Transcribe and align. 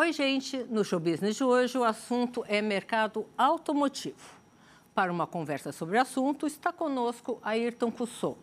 Oi, 0.00 0.12
gente. 0.12 0.64
No 0.70 0.84
Show 0.84 1.00
Business 1.00 1.34
de 1.34 1.42
hoje, 1.42 1.76
o 1.76 1.82
assunto 1.82 2.44
é 2.46 2.62
mercado 2.62 3.26
automotivo. 3.36 4.38
Para 4.94 5.10
uma 5.10 5.26
conversa 5.26 5.72
sobre 5.72 5.98
o 5.98 6.00
assunto, 6.00 6.46
está 6.46 6.72
conosco 6.72 7.40
Ayrton 7.42 7.90
Cussot, 7.90 8.38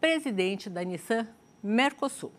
presidente 0.00 0.68
da 0.68 0.82
Nissan 0.82 1.28
Mercosul. 1.62 2.32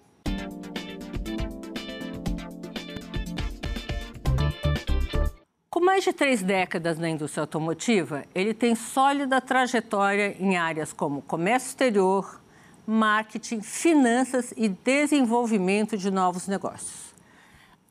Com 5.70 5.80
mais 5.80 6.04
de 6.04 6.12
três 6.12 6.44
décadas 6.44 7.00
na 7.00 7.08
indústria 7.08 7.44
automotiva, 7.44 8.26
ele 8.36 8.54
tem 8.54 8.76
sólida 8.76 9.40
trajetória 9.40 10.36
em 10.42 10.58
áreas 10.58 10.92
como 10.92 11.22
comércio 11.22 11.70
exterior, 11.70 12.42
marketing, 12.86 13.62
finanças 13.62 14.54
e 14.58 14.68
desenvolvimento 14.68 15.98
de 15.98 16.12
novos 16.12 16.50
negócios. 16.50 17.07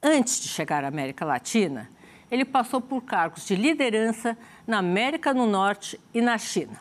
Antes 0.09 0.39
de 0.39 0.47
chegar 0.47 0.85
à 0.85 0.87
América 0.87 1.25
Latina, 1.25 1.91
ele 2.31 2.45
passou 2.45 2.81
por 2.81 3.03
cargos 3.03 3.45
de 3.45 3.57
liderança 3.57 4.39
na 4.65 4.79
América 4.79 5.35
do 5.35 5.47
Norte 5.47 5.99
e 6.15 6.21
na 6.21 6.39
China. 6.39 6.81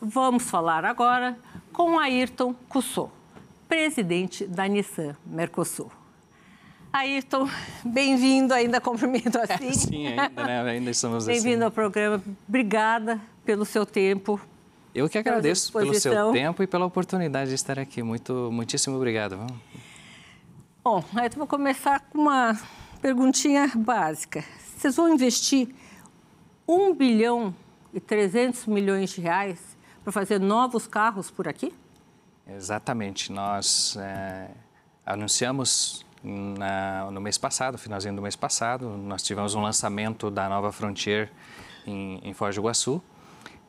Vamos 0.00 0.44
falar 0.44 0.82
agora 0.82 1.38
com 1.74 1.98
Ayrton 1.98 2.54
Cussot, 2.66 3.10
presidente 3.68 4.46
da 4.46 4.66
Nissan 4.66 5.14
Mercosul. 5.26 5.92
Ayrton, 6.90 7.50
bem-vindo, 7.84 8.54
ainda 8.54 8.80
cumprimento 8.80 9.38
assim. 9.38 9.74
Sim, 9.74 10.06
ainda, 10.06 10.46
né? 10.46 10.70
ainda 10.70 10.90
estamos 10.90 11.26
bem 11.26 11.36
assim. 11.36 11.44
Bem-vindo 11.44 11.66
ao 11.66 11.70
programa. 11.70 12.22
Obrigada 12.48 13.20
pelo 13.44 13.66
seu 13.66 13.84
tempo. 13.84 14.40
Eu 14.94 15.06
que 15.06 15.18
agradeço 15.18 15.70
pelo 15.70 15.92
seu 15.92 16.32
tempo 16.32 16.62
e 16.62 16.66
pela 16.66 16.86
oportunidade 16.86 17.50
de 17.50 17.56
estar 17.56 17.78
aqui. 17.78 18.02
Muito, 18.02 18.48
muitíssimo 18.50 18.96
obrigado. 18.96 19.36
Bom, 20.90 21.04
aí 21.16 21.28
vou 21.36 21.46
começar 21.46 22.00
com 22.00 22.16
uma 22.16 22.58
perguntinha 23.02 23.70
básica. 23.76 24.42
Vocês 24.74 24.96
vão 24.96 25.12
investir 25.12 25.68
1 26.66 26.94
bilhão 26.94 27.54
e 27.92 28.00
300 28.00 28.64
milhões 28.64 29.10
de 29.10 29.20
reais 29.20 29.60
para 30.02 30.10
fazer 30.10 30.40
novos 30.40 30.86
carros 30.86 31.30
por 31.30 31.46
aqui? 31.46 31.74
Exatamente. 32.46 33.30
Nós 33.30 33.98
é, 34.00 34.48
anunciamos 35.04 36.06
na, 36.24 37.10
no 37.10 37.20
mês 37.20 37.36
passado, 37.36 37.76
finalzinho 37.76 38.16
do 38.16 38.22
mês 38.22 38.34
passado, 38.34 38.88
nós 38.88 39.22
tivemos 39.22 39.54
um 39.54 39.60
lançamento 39.60 40.30
da 40.30 40.48
nova 40.48 40.72
Frontier 40.72 41.30
em, 41.86 42.18
em 42.24 42.32
Foz 42.32 42.54
do 42.54 42.62
Iguaçu. 42.62 43.02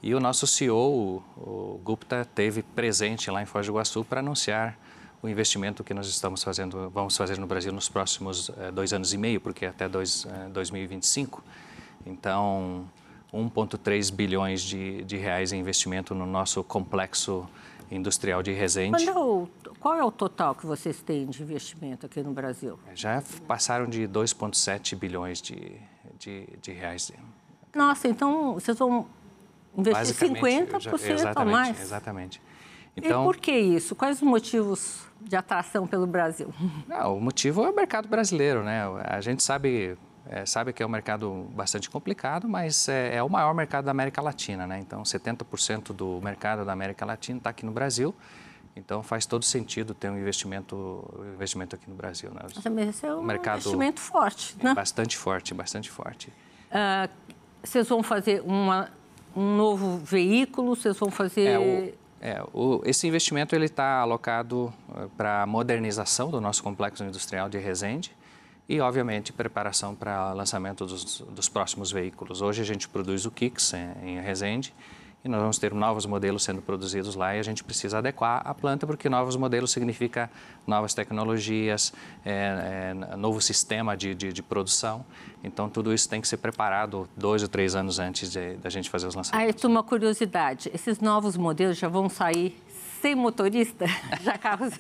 E 0.02 0.16
o 0.16 0.22
nosso 0.22 0.48
CEO, 0.48 1.22
o 1.36 1.82
Gupta, 1.84 2.24
teve 2.34 2.64
presente 2.64 3.30
lá 3.30 3.42
em 3.42 3.46
Foz 3.46 3.66
do 3.66 3.74
Iguaçu 3.74 4.06
para 4.06 4.22
anunciar 4.22 4.80
o 5.22 5.28
investimento 5.28 5.84
que 5.84 5.94
nós 5.94 6.08
estamos 6.08 6.44
fazendo, 6.44 6.90
vamos 6.90 7.16
fazer 7.18 7.38
no 7.38 7.46
Brasil 7.46 7.72
nos 7.72 7.90
próximos 7.90 8.50
eh, 8.58 8.72
dois 8.72 8.94
anos 8.94 9.14
e 9.14 9.18
meio, 9.18 9.42
porque 9.42 9.66
é 9.66 9.70
até 9.70 9.88
dois, 9.88 10.26
eh, 10.26 10.50
2025. 10.50 11.44
Então, 12.06 12.90
1,3 13.34 14.12
bilhões 14.12 14.62
de, 14.62 15.04
de, 15.04 15.18
reais 15.18 15.52
em 15.52 15.60
investimento 15.60 16.16
no 16.16 16.26
nosso 16.26 16.64
complexo 16.64 17.48
industrial 17.92 18.42
de 18.42 18.52
Resende. 18.54 19.08
É 19.08 19.14
o, 19.14 19.48
qual 19.80 19.96
é 19.96 20.04
o 20.04 20.12
total 20.12 20.56
que 20.56 20.66
vocês 20.66 21.02
têm 21.02 21.26
de 21.28 21.42
investimento 21.44 22.06
aqui 22.06 22.22
no 22.24 22.32
Brasil? 22.32 22.80
Já 22.96 23.22
passaram 23.48 23.88
de 23.88 24.08
2,7 24.08 24.96
bilhões 24.96 25.42
de, 25.42 25.74
de, 26.18 26.48
de 26.62 26.72
reais. 26.72 27.12
Nossa, 27.76 28.08
então 28.08 28.54
vocês 28.54 28.78
vão 28.78 29.06
investir 29.78 30.16
50% 30.16 31.34
a 31.36 31.46
mais? 31.46 31.80
Exatamente. 31.80 32.42
Então, 32.96 33.24
e 33.24 33.26
por 33.26 33.38
que 33.38 33.52
isso? 33.52 33.96
Quais 33.96 34.18
os 34.18 34.24
motivos 34.24 35.06
de 35.22 35.36
atração 35.36 35.88
pelo 35.88 36.08
Brasil? 36.08 36.54
Não, 36.88 37.18
o 37.18 37.22
motivo 37.22 37.64
é 37.64 37.70
o 37.70 37.76
mercado 37.76 38.08
brasileiro, 38.08 38.64
né? 38.64 38.84
A 39.06 39.22
gente 39.22 39.44
sabe, 39.44 39.98
é, 40.28 40.46
sabe 40.46 40.74
que 40.74 40.82
é 40.82 40.86
um 40.86 40.90
mercado 40.90 41.48
bastante 41.54 41.90
complicado, 41.90 42.48
mas 42.48 42.88
é, 42.90 43.16
é, 43.16 43.24
o 43.24 43.30
maior 43.30 43.54
mercado 43.54 43.86
da 43.86 43.92
América 43.92 44.22
Latina, 44.22 44.66
né? 44.68 44.80
Então, 44.80 45.04
70% 45.04 45.94
do 45.94 46.20
mercado 46.22 46.66
da 46.66 46.74
América 46.74 47.06
Latina 47.06 47.38
está 47.38 47.50
aqui 47.50 47.66
no 47.66 47.72
Brasil. 47.72 48.14
Então, 48.76 49.04
faz 49.04 49.26
todo 49.26 49.44
sentido 49.44 49.94
ter 49.94 50.10
um 50.10 50.18
investimento, 50.18 51.04
um 51.20 51.34
investimento 51.34 51.76
aqui 51.76 51.90
no 51.90 51.96
Brasil. 51.96 52.32
Né? 52.32 52.42
Esse 52.88 53.06
é 53.06 53.14
um 53.14 53.22
mercado 53.24 53.60
investimento 53.60 54.00
forte, 54.00 54.56
né? 54.64 54.74
Bastante 54.74 55.18
forte, 55.18 55.54
bastante 55.54 55.90
forte. 55.90 56.30
Uh, 56.72 57.10
vocês 57.62 57.90
vão 57.90 58.02
fazer 58.02 58.42
uma, 58.46 58.90
um 59.36 59.58
novo 59.58 59.98
veículo, 59.98 60.76
vocês 60.76 60.98
vão 60.98 61.12
fazer... 61.12 61.48
É, 61.48 61.60
o 61.60 62.09
é, 62.22 62.44
o, 62.54 62.82
esse 62.86 63.08
investimento 63.08 63.56
ele 63.56 63.66
está 63.66 64.00
alocado 64.00 64.74
uh, 64.90 65.10
para 65.16 65.46
modernização 65.46 66.30
do 66.30 66.42
nosso 66.42 66.62
complexo 66.62 67.04
industrial 67.04 67.50
de 67.50 67.58
Resende 67.58 68.12
e, 68.68 68.80
obviamente, 68.82 69.32
preparação 69.32 69.96
para 69.96 70.34
lançamento 70.34 70.86
dos, 70.86 71.22
dos, 71.22 71.50
próximos 71.50 71.92
veículos. 71.92 72.42
Hoje 72.42 72.62
a 72.62 72.66
gente 72.66 72.88
produz 72.88 73.26
o 73.26 73.32
Kicks 73.32 73.74
em, 73.74 74.10
em 74.10 74.22
Resende 74.22 74.74
e 75.24 75.28
nós 75.28 75.42
vamos 75.42 75.58
ter 75.58 75.74
novos 75.74 76.06
modelos 76.06 76.44
sendo 76.44 76.62
produzidos 76.62 77.16
lá 77.16 77.36
e 77.36 77.40
a 77.40 77.44
gente 77.44 77.64
precisa 77.64 77.98
adequar 77.98 78.42
a 78.46 78.54
planta 78.54 78.88
porque 78.88 79.10
novos 79.10 79.36
modelos 79.36 79.72
significa 79.72 80.30
novas 80.66 80.94
tecnologias, 80.94 81.94
é, 82.26 82.94
é, 83.12 83.16
novo 83.18 83.42
sistema 83.42 83.98
de, 83.98 84.16
de, 84.16 84.32
de, 84.32 84.42
produção. 84.42 85.06
Então 85.44 85.70
tudo 85.70 85.94
isso 85.94 86.08
tem 86.08 86.22
que 86.22 86.28
ser 86.28 86.38
preparado 86.38 87.10
dois 87.18 87.44
ou 87.44 87.50
três 87.50 87.76
anos 87.76 88.00
antes 88.00 88.34
da 88.62 88.70
gente 88.70 88.90
fazer 88.90 89.08
os 89.08 89.16
lançamentos. 89.16 89.64
Aí, 89.64 89.70
uma 89.70 89.84
curiosidade: 89.84 90.72
esses 90.74 91.00
novos 91.00 91.36
modelos 91.36 91.78
já 91.78 91.90
vão 91.90 92.08
sair 92.08 92.58
sem 93.02 93.16
motorista? 93.16 93.86
Já 94.22 94.38
carros 94.38 94.74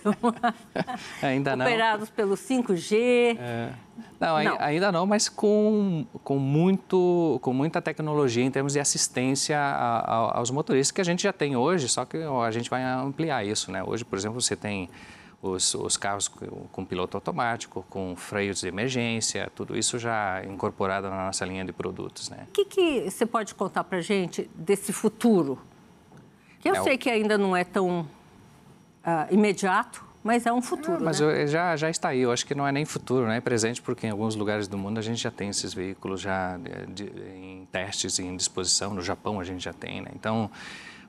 ainda 1.21 1.55
não. 1.55 1.65
operados 1.65 2.09
pelo 2.09 2.35
5G? 2.35 3.37
É. 3.39 3.73
Não, 4.19 4.43
não, 4.43 4.57
ainda 4.59 4.91
não, 4.91 5.05
mas 5.05 5.29
com, 5.29 6.05
com, 6.23 6.37
muito, 6.37 7.39
com 7.41 7.53
muita 7.53 7.81
tecnologia 7.81 8.43
em 8.43 8.51
termos 8.51 8.73
de 8.73 8.79
assistência 8.79 9.57
a, 9.57 9.99
a, 9.99 10.37
aos 10.37 10.51
motoristas 10.51 10.91
que 10.91 11.01
a 11.01 11.05
gente 11.05 11.23
já 11.23 11.33
tem 11.33 11.55
hoje, 11.55 11.87
só 11.87 12.05
que 12.05 12.17
a 12.17 12.51
gente 12.51 12.69
vai 12.69 12.83
ampliar 12.83 13.45
isso. 13.45 13.71
Né? 13.71 13.81
Hoje, 13.83 14.03
por 14.03 14.17
exemplo, 14.17 14.41
você 14.41 14.55
tem 14.55 14.89
os, 15.41 15.73
os 15.73 15.95
carros 15.95 16.27
com, 16.27 16.45
com 16.71 16.85
piloto 16.85 17.15
automático, 17.15 17.85
com 17.89 18.15
freios 18.15 18.59
de 18.59 18.67
emergência, 18.67 19.49
tudo 19.55 19.77
isso 19.77 19.97
já 19.97 20.43
incorporado 20.45 21.09
na 21.09 21.27
nossa 21.27 21.45
linha 21.45 21.63
de 21.63 21.71
produtos. 21.71 22.29
Né? 22.29 22.45
O 22.49 22.51
que, 22.51 22.65
que 22.65 23.09
você 23.09 23.25
pode 23.25 23.55
contar 23.55 23.83
para 23.83 23.99
a 23.99 24.01
gente 24.01 24.49
desse 24.53 24.91
futuro? 24.91 25.57
Que 26.59 26.69
eu 26.69 26.75
é 26.75 26.83
sei 26.83 26.95
o... 26.95 26.97
que 26.97 27.09
ainda 27.09 27.37
não 27.37 27.55
é 27.55 27.63
tão 27.63 28.01
uh, 28.01 28.07
imediato, 29.33 30.03
mas 30.23 30.45
é 30.45 30.51
um 30.51 30.61
futuro. 30.61 30.97
Ah, 30.97 31.05
mas 31.05 31.19
né? 31.19 31.47
já, 31.47 31.75
já 31.75 31.89
está 31.89 32.09
aí. 32.09 32.19
Eu 32.21 32.31
acho 32.31 32.45
que 32.45 32.53
não 32.53 32.67
é 32.67 32.71
nem 32.71 32.85
futuro, 32.85 33.25
não 33.25 33.33
é 33.33 33.41
presente, 33.41 33.81
porque 33.81 34.07
em 34.07 34.09
alguns 34.09 34.35
lugares 34.35 34.67
do 34.67 34.77
mundo 34.77 34.97
a 34.97 35.01
gente 35.01 35.21
já 35.21 35.31
tem 35.31 35.49
esses 35.49 35.73
veículos 35.73 36.21
já 36.21 36.57
de, 36.57 37.05
de, 37.05 37.21
em 37.35 37.67
testes, 37.71 38.19
em 38.19 38.35
disposição. 38.35 38.93
No 38.93 39.01
Japão 39.01 39.39
a 39.39 39.43
gente 39.43 39.63
já 39.63 39.73
tem, 39.73 40.01
né? 40.01 40.11
Então, 40.13 40.51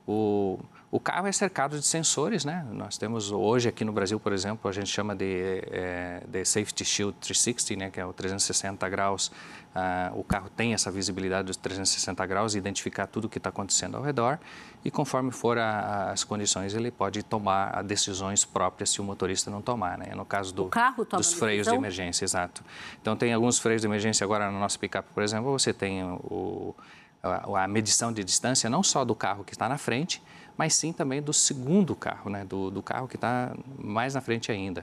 o, 0.07 0.61
o 0.91 1.01
carro 1.01 1.27
é 1.27 1.33
cercado 1.33 1.77
de 1.77 1.85
sensores, 1.85 2.45
né? 2.45 2.65
Nós 2.71 2.97
temos 2.97 3.33
hoje 3.33 3.69
aqui 3.69 3.85
no 3.85 3.93
Brasil, 3.93 4.19
por 4.21 4.33
exemplo, 4.33 4.71
a 4.71 4.73
gente 4.73 4.89
chama 4.89 5.15
de, 5.15 5.63
é, 5.71 6.23
de 6.27 6.45
Safety 6.45 6.85
Shield 6.85 7.17
360, 7.21 7.85
né? 7.85 7.91
Que 7.91 8.01
é 8.01 8.07
o 8.07 8.13
360 8.13 8.89
graus. 8.89 9.33
Ah, 9.75 10.13
o 10.15 10.23
carro 10.23 10.49
tem 10.49 10.73
essa 10.73 10.91
visibilidade 10.91 11.47
dos 11.47 11.57
360 11.57 12.25
graus, 12.27 12.55
identificar 12.55 13.07
tudo 13.07 13.25
o 13.27 13.29
que 13.29 13.39
está 13.39 13.51
acontecendo 13.51 13.97
ao 13.97 14.03
redor 14.03 14.39
e 14.85 14.91
conforme 14.91 15.31
for 15.31 15.59
a, 15.59 16.11
as 16.11 16.25
condições 16.25 16.75
ele 16.75 16.91
pode 16.91 17.23
tomar 17.23 17.83
decisões 17.85 18.45
próprias 18.45 18.91
se 18.91 19.01
o 19.01 19.05
motorista 19.05 19.51
não 19.51 19.61
tomar, 19.61 19.99
né? 19.99 20.15
No 20.15 20.25
caso 20.25 20.55
do, 20.55 20.71
dos 21.11 21.33
freios 21.35 21.67
de 21.67 21.75
emergência, 21.75 22.25
exato. 22.25 22.65
Então 23.01 23.17
tem 23.17 23.33
alguns 23.33 23.59
freios 23.59 23.83
de 23.83 23.87
emergência 23.87 24.25
agora 24.25 24.51
na 24.51 24.59
nossa 24.59 24.79
picape, 24.79 25.09
por 25.13 25.23
exemplo, 25.23 25.51
você 25.51 25.73
tem 25.73 26.03
o 26.03 26.75
a, 27.23 27.69
medição 27.69 28.13
de 28.13 28.25
distância 28.25 28.71
não 28.71 28.83
só 28.83 29.05
do 29.05 29.15
carro 29.15 29.45
que 29.45 29.53
está 29.53 29.69
na 29.69 29.79
frente, 29.79 30.23
mas 30.57 30.75
sim 30.75 30.93
também 30.93 31.21
do 31.21 31.33
segundo 31.33 31.95
carro, 31.95 32.31
né? 32.31 32.45
do, 32.45 32.71
do 32.71 32.83
carro 32.83 33.07
que 33.07 33.17
está 33.17 33.55
mais 33.79 34.15
na 34.15 34.21
frente 34.21 34.51
ainda. 34.51 34.83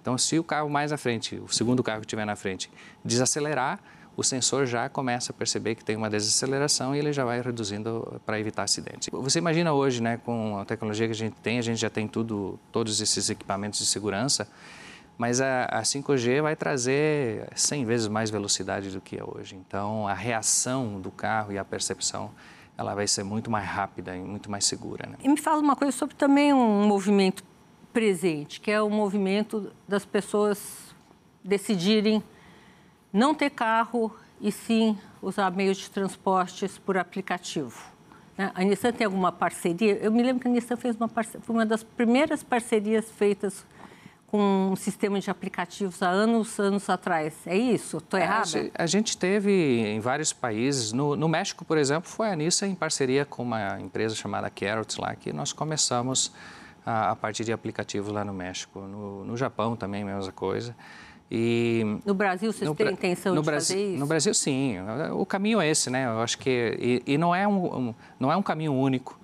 Então, 0.00 0.18
se 0.18 0.38
o 0.38 0.44
carro 0.44 0.68
mais 0.68 0.90
na 0.90 0.98
frente, 0.98 1.36
o 1.36 1.48
segundo 1.48 1.82
carro 1.82 2.00
que 2.00 2.06
estiver 2.06 2.26
na 2.26 2.36
frente, 2.36 2.70
desacelerar, 3.04 3.80
o 4.16 4.22
sensor 4.22 4.66
já 4.66 4.88
começa 4.88 5.32
a 5.32 5.34
perceber 5.34 5.74
que 5.74 5.84
tem 5.84 5.96
uma 5.96 6.08
desaceleração 6.08 6.94
e 6.94 6.98
ele 6.98 7.12
já 7.12 7.24
vai 7.24 7.40
reduzindo 7.40 8.20
para 8.24 8.38
evitar 8.38 8.62
acidentes. 8.62 9.08
Você 9.12 9.38
imagina 9.38 9.72
hoje, 9.72 10.02
né, 10.02 10.18
com 10.18 10.58
a 10.58 10.64
tecnologia 10.64 11.06
que 11.06 11.12
a 11.12 11.16
gente 11.16 11.34
tem, 11.42 11.58
a 11.58 11.62
gente 11.62 11.80
já 11.80 11.90
tem 11.90 12.06
tudo, 12.06 12.58
todos 12.70 13.00
esses 13.00 13.28
equipamentos 13.30 13.80
de 13.80 13.86
segurança, 13.86 14.48
mas 15.18 15.40
a, 15.40 15.64
a 15.66 15.82
5G 15.82 16.42
vai 16.42 16.56
trazer 16.56 17.48
100 17.54 17.84
vezes 17.84 18.08
mais 18.08 18.30
velocidade 18.30 18.90
do 18.90 19.00
que 19.00 19.16
é 19.16 19.24
hoje. 19.24 19.56
Então, 19.56 20.08
a 20.08 20.14
reação 20.14 21.00
do 21.00 21.10
carro 21.10 21.52
e 21.52 21.58
a 21.58 21.64
percepção 21.64 22.30
ela 22.76 22.94
vai 22.94 23.06
ser 23.06 23.22
muito 23.22 23.50
mais 23.50 23.66
rápida 23.66 24.16
e 24.16 24.20
muito 24.20 24.50
mais 24.50 24.64
segura. 24.64 25.08
Né? 25.08 25.16
E 25.22 25.28
me 25.28 25.36
fala 25.36 25.60
uma 25.60 25.76
coisa 25.76 25.96
sobre 25.96 26.16
também 26.16 26.52
um 26.52 26.86
movimento 26.86 27.44
presente, 27.92 28.60
que 28.60 28.70
é 28.70 28.82
o 28.82 28.90
movimento 28.90 29.70
das 29.86 30.04
pessoas 30.04 30.92
decidirem 31.44 32.22
não 33.14 33.32
ter 33.32 33.50
carro 33.50 34.12
e 34.40 34.50
sim 34.50 34.98
usar 35.22 35.48
meios 35.52 35.78
de 35.78 35.88
transportes 35.88 36.76
por 36.76 36.98
aplicativo. 36.98 37.80
Né? 38.36 38.50
A 38.52 38.64
Nissan 38.64 38.90
tem 38.90 39.04
alguma 39.04 39.30
parceria? 39.30 39.94
Eu 40.02 40.10
me 40.10 40.20
lembro 40.20 40.42
que 40.42 40.48
a 40.48 40.50
Nissan 40.50 40.76
fez 40.76 40.96
uma 40.96 41.08
parceria, 41.08 41.40
foi 41.46 41.54
uma 41.54 41.64
das 41.64 41.84
primeiras 41.84 42.42
parcerias 42.42 43.08
feitas 43.08 43.64
com 44.26 44.70
um 44.72 44.74
sistema 44.74 45.20
de 45.20 45.30
aplicativos 45.30 46.02
há 46.02 46.08
anos, 46.08 46.58
anos 46.58 46.90
atrás. 46.90 47.34
É 47.46 47.56
isso? 47.56 47.98
Estou 47.98 48.18
é, 48.18 48.24
errada? 48.24 48.70
A 48.74 48.86
gente 48.86 49.16
teve 49.16 49.52
em 49.52 50.00
vários 50.00 50.32
países. 50.32 50.92
No, 50.92 51.14
no, 51.14 51.28
México, 51.28 51.64
por 51.64 51.78
exemplo, 51.78 52.10
foi 52.10 52.28
a 52.28 52.34
Nissan 52.34 52.66
em 52.66 52.74
parceria 52.74 53.24
com 53.24 53.44
uma 53.44 53.80
empresa 53.80 54.16
chamada 54.16 54.50
Carrots 54.50 54.96
lá, 54.96 55.14
que 55.14 55.32
nós 55.32 55.52
começamos 55.52 56.32
a, 56.84 57.12
a 57.12 57.16
partir 57.16 57.44
de 57.44 57.52
aplicativos 57.52 58.12
lá 58.12 58.24
no 58.24 58.34
México. 58.34 58.80
No, 58.80 59.24
no 59.24 59.36
Japão 59.36 59.76
também, 59.76 60.02
a 60.02 60.06
mesma 60.06 60.32
coisa. 60.32 60.74
E 61.36 61.98
no 62.06 62.14
Brasil, 62.14 62.52
vocês 62.52 62.70
têm 62.76 62.92
intenção 62.92 63.34
de 63.34 63.42
Brasil, 63.42 63.76
fazer 63.76 63.90
isso? 63.90 63.98
No 63.98 64.06
Brasil, 64.06 64.34
sim. 64.34 64.76
O 65.14 65.26
caminho 65.26 65.60
é 65.60 65.68
esse, 65.68 65.90
né? 65.90 66.04
Eu 66.04 66.20
acho 66.20 66.38
que 66.38 67.02
e, 67.06 67.14
e 67.14 67.18
não 67.18 67.34
é 67.34 67.46
um, 67.48 67.88
um, 67.88 67.94
não 68.20 68.30
é 68.30 68.36
um 68.36 68.42
caminho 68.42 68.72
único, 68.72 69.18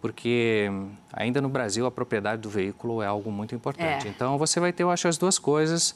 porque 0.00 0.70
ainda 1.12 1.38
no 1.42 1.50
Brasil 1.50 1.84
a 1.84 1.90
propriedade 1.90 2.40
do 2.40 2.48
veículo 2.48 3.02
é 3.02 3.06
algo 3.06 3.30
muito 3.30 3.54
importante. 3.54 4.06
É. 4.06 4.10
Então 4.10 4.38
você 4.38 4.58
vai 4.58 4.72
ter, 4.72 4.84
eu 4.84 4.90
acho, 4.90 5.06
as 5.06 5.18
duas 5.18 5.38
coisas. 5.38 5.94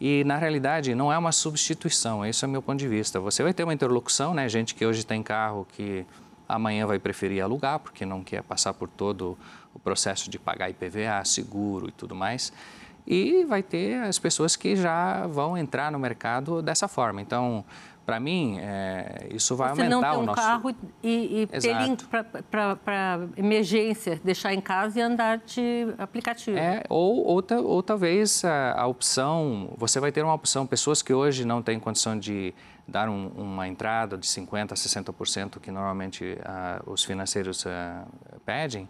E 0.00 0.22
na 0.22 0.36
realidade 0.36 0.94
não 0.94 1.12
é 1.12 1.18
uma 1.18 1.32
substituição. 1.32 2.24
Esse 2.24 2.44
é 2.44 2.48
o 2.48 2.50
meu 2.50 2.62
ponto 2.62 2.78
de 2.78 2.86
vista. 2.86 3.18
Você 3.18 3.42
vai 3.42 3.52
ter 3.52 3.64
uma 3.64 3.74
interlocução, 3.74 4.32
né? 4.32 4.48
Gente 4.48 4.76
que 4.76 4.86
hoje 4.86 5.04
tem 5.04 5.24
carro 5.24 5.66
que 5.72 6.06
amanhã 6.48 6.86
vai 6.86 7.00
preferir 7.00 7.42
alugar 7.42 7.80
porque 7.80 8.06
não 8.06 8.22
quer 8.22 8.44
passar 8.44 8.74
por 8.74 8.88
todo 8.88 9.36
o 9.74 9.78
processo 9.80 10.30
de 10.30 10.38
pagar 10.38 10.70
IPVA, 10.70 11.24
seguro 11.24 11.88
e 11.88 11.92
tudo 11.92 12.14
mais 12.14 12.52
e 13.10 13.44
vai 13.44 13.60
ter 13.60 13.96
as 14.04 14.20
pessoas 14.20 14.54
que 14.54 14.76
já 14.76 15.26
vão 15.26 15.58
entrar 15.58 15.90
no 15.90 15.98
mercado 15.98 16.62
dessa 16.62 16.86
forma. 16.86 17.20
Então, 17.20 17.64
para 18.06 18.20
mim, 18.20 18.58
é, 18.60 19.26
isso 19.32 19.56
vai 19.56 19.74
Você 19.74 19.82
aumentar 19.82 20.12
o 20.16 20.22
nosso... 20.22 20.26
Não 20.26 20.32
um 20.32 20.36
carro 20.36 20.74
e, 21.02 21.42
e 21.42 21.46
ter 21.48 21.74
para 22.48 23.26
emergência, 23.36 24.20
deixar 24.22 24.54
em 24.54 24.60
casa 24.60 25.00
e 25.00 25.02
andar 25.02 25.38
de 25.38 25.92
aplicativo. 25.98 26.56
É, 26.56 26.84
ou, 26.88 27.26
ou, 27.26 27.44
ou 27.64 27.82
talvez 27.82 28.44
a, 28.44 28.80
a, 28.80 28.86
opção, 28.86 29.74
você 29.76 29.98
vai 29.98 30.12
ter 30.12 30.22
uma 30.22 30.34
opção, 30.34 30.64
pessoas 30.64 31.02
que 31.02 31.12
hoje 31.12 31.44
não 31.44 31.60
têm 31.60 31.80
condição 31.80 32.16
de 32.16 32.54
dar 32.86 33.08
um, 33.08 33.26
uma 33.36 33.66
entrada 33.66 34.16
de 34.16 34.26
50% 34.28 34.70
a 34.70 34.74
60% 34.76 35.58
que 35.58 35.72
normalmente 35.72 36.38
uh, 36.38 36.90
os 36.92 37.02
financeiros 37.02 37.64
uh, 37.64 37.68
pedem, 38.46 38.88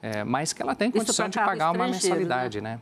é, 0.00 0.24
mas 0.24 0.54
que 0.54 0.62
ela 0.62 0.74
tem 0.74 0.90
condição 0.90 1.28
de 1.28 1.38
pagar 1.38 1.72
uma 1.72 1.86
mensalidade, 1.86 2.62
né? 2.62 2.76
né? 2.76 2.80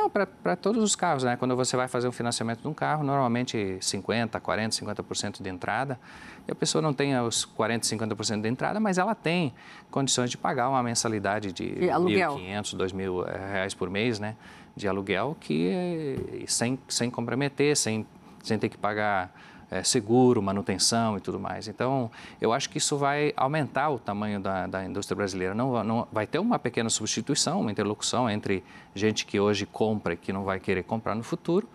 Não, 0.00 0.08
para 0.08 0.56
todos 0.56 0.82
os 0.82 0.96
carros, 0.96 1.24
né? 1.24 1.36
Quando 1.36 1.54
você 1.54 1.76
vai 1.76 1.86
fazer 1.86 2.08
um 2.08 2.12
financiamento 2.12 2.62
de 2.62 2.68
um 2.68 2.72
carro, 2.72 3.04
normalmente 3.04 3.76
50, 3.82 4.40
40, 4.40 4.74
50% 4.74 5.42
de 5.42 5.50
entrada. 5.50 6.00
E 6.48 6.50
a 6.50 6.54
pessoa 6.54 6.80
não 6.80 6.94
tem 6.94 7.14
os 7.20 7.44
40, 7.44 7.86
50% 7.86 8.40
de 8.40 8.48
entrada, 8.48 8.80
mas 8.80 8.96
ela 8.96 9.14
tem 9.14 9.52
condições 9.90 10.30
de 10.30 10.38
pagar 10.38 10.70
uma 10.70 10.82
mensalidade 10.82 11.52
de 11.52 11.64
R$ 11.64 11.88
1.500, 11.88 12.78
2.000 12.78 13.50
reais 13.52 13.74
por 13.74 13.90
mês, 13.90 14.18
né? 14.18 14.36
De 14.74 14.88
aluguel, 14.88 15.36
que 15.38 16.46
sem, 16.46 16.78
sem 16.88 17.10
comprometer, 17.10 17.76
sem, 17.76 18.06
sem 18.42 18.58
ter 18.58 18.70
que 18.70 18.78
pagar 18.78 19.30
é, 19.70 19.82
seguro, 19.82 20.42
manutenção 20.42 21.16
e 21.16 21.20
tudo 21.20 21.38
mais. 21.38 21.68
Então, 21.68 22.10
eu 22.40 22.52
acho 22.52 22.68
que 22.68 22.78
isso 22.78 22.96
vai 22.96 23.32
aumentar 23.36 23.90
o 23.90 23.98
tamanho 23.98 24.40
da, 24.40 24.66
da 24.66 24.84
indústria 24.84 25.14
brasileira. 25.14 25.54
Não, 25.54 25.84
não, 25.84 26.08
vai 26.10 26.26
ter 26.26 26.38
uma 26.38 26.58
pequena 26.58 26.90
substituição, 26.90 27.60
uma 27.60 27.70
interlocução 27.70 28.28
entre 28.28 28.64
gente 28.94 29.24
que 29.24 29.38
hoje 29.38 29.66
compra 29.66 30.14
e 30.14 30.16
que 30.16 30.32
não 30.32 30.42
vai 30.42 30.58
querer 30.58 30.82
comprar 30.82 31.14
no 31.14 31.22
futuro, 31.22 31.68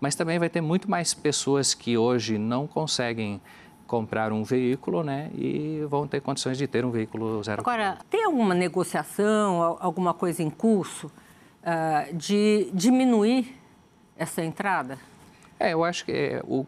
mas 0.00 0.14
também 0.14 0.38
vai 0.38 0.48
ter 0.48 0.60
muito 0.60 0.90
mais 0.90 1.12
pessoas 1.12 1.74
que 1.74 1.98
hoje 1.98 2.38
não 2.38 2.66
conseguem 2.66 3.40
comprar 3.86 4.32
um 4.32 4.42
veículo, 4.42 5.02
né, 5.02 5.30
e 5.34 5.84
vão 5.86 6.08
ter 6.08 6.22
condições 6.22 6.56
de 6.56 6.66
ter 6.66 6.82
um 6.82 6.90
veículo 6.90 7.42
zero. 7.44 7.60
Agora, 7.60 7.98
tem 8.08 8.24
alguma 8.24 8.54
negociação, 8.54 9.76
alguma 9.78 10.14
coisa 10.14 10.42
em 10.42 10.48
curso 10.48 11.08
uh, 11.08 12.16
de 12.16 12.70
diminuir 12.72 13.54
essa 14.16 14.42
entrada? 14.42 14.98
É, 15.60 15.74
eu 15.74 15.84
acho 15.84 16.06
que 16.06 16.12
é, 16.12 16.42
o 16.44 16.64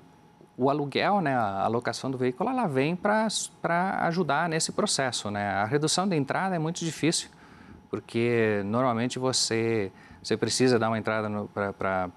o 0.56 0.70
aluguel, 0.70 1.20
né, 1.20 1.34
a 1.34 1.62
alocação 1.64 2.10
do 2.10 2.16
veículo, 2.16 2.50
ela 2.50 2.66
vem 2.66 2.94
para 2.94 3.28
ajudar 4.06 4.48
nesse 4.48 4.72
processo. 4.72 5.30
Né? 5.30 5.48
A 5.50 5.64
redução 5.64 6.06
da 6.06 6.16
entrada 6.16 6.54
é 6.54 6.58
muito 6.58 6.84
difícil, 6.84 7.28
porque 7.90 8.62
normalmente 8.64 9.18
você, 9.18 9.90
você 10.22 10.36
precisa 10.36 10.78
dar 10.78 10.88
uma 10.88 10.98
entrada 10.98 11.28
para 11.78 12.10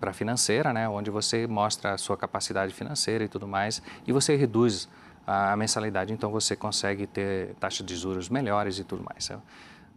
a 0.00 0.12
financeira, 0.12 0.72
né, 0.72 0.88
onde 0.88 1.10
você 1.10 1.46
mostra 1.46 1.92
a 1.94 1.98
sua 1.98 2.16
capacidade 2.16 2.72
financeira 2.72 3.24
e 3.24 3.28
tudo 3.28 3.46
mais, 3.46 3.82
e 4.06 4.12
você 4.12 4.36
reduz 4.36 4.88
a 5.26 5.56
mensalidade, 5.56 6.12
então 6.12 6.30
você 6.30 6.56
consegue 6.56 7.06
ter 7.06 7.54
taxas 7.60 7.86
de 7.86 7.94
juros 7.94 8.28
melhores 8.28 8.78
e 8.78 8.84
tudo 8.84 9.04
mais 9.04 9.30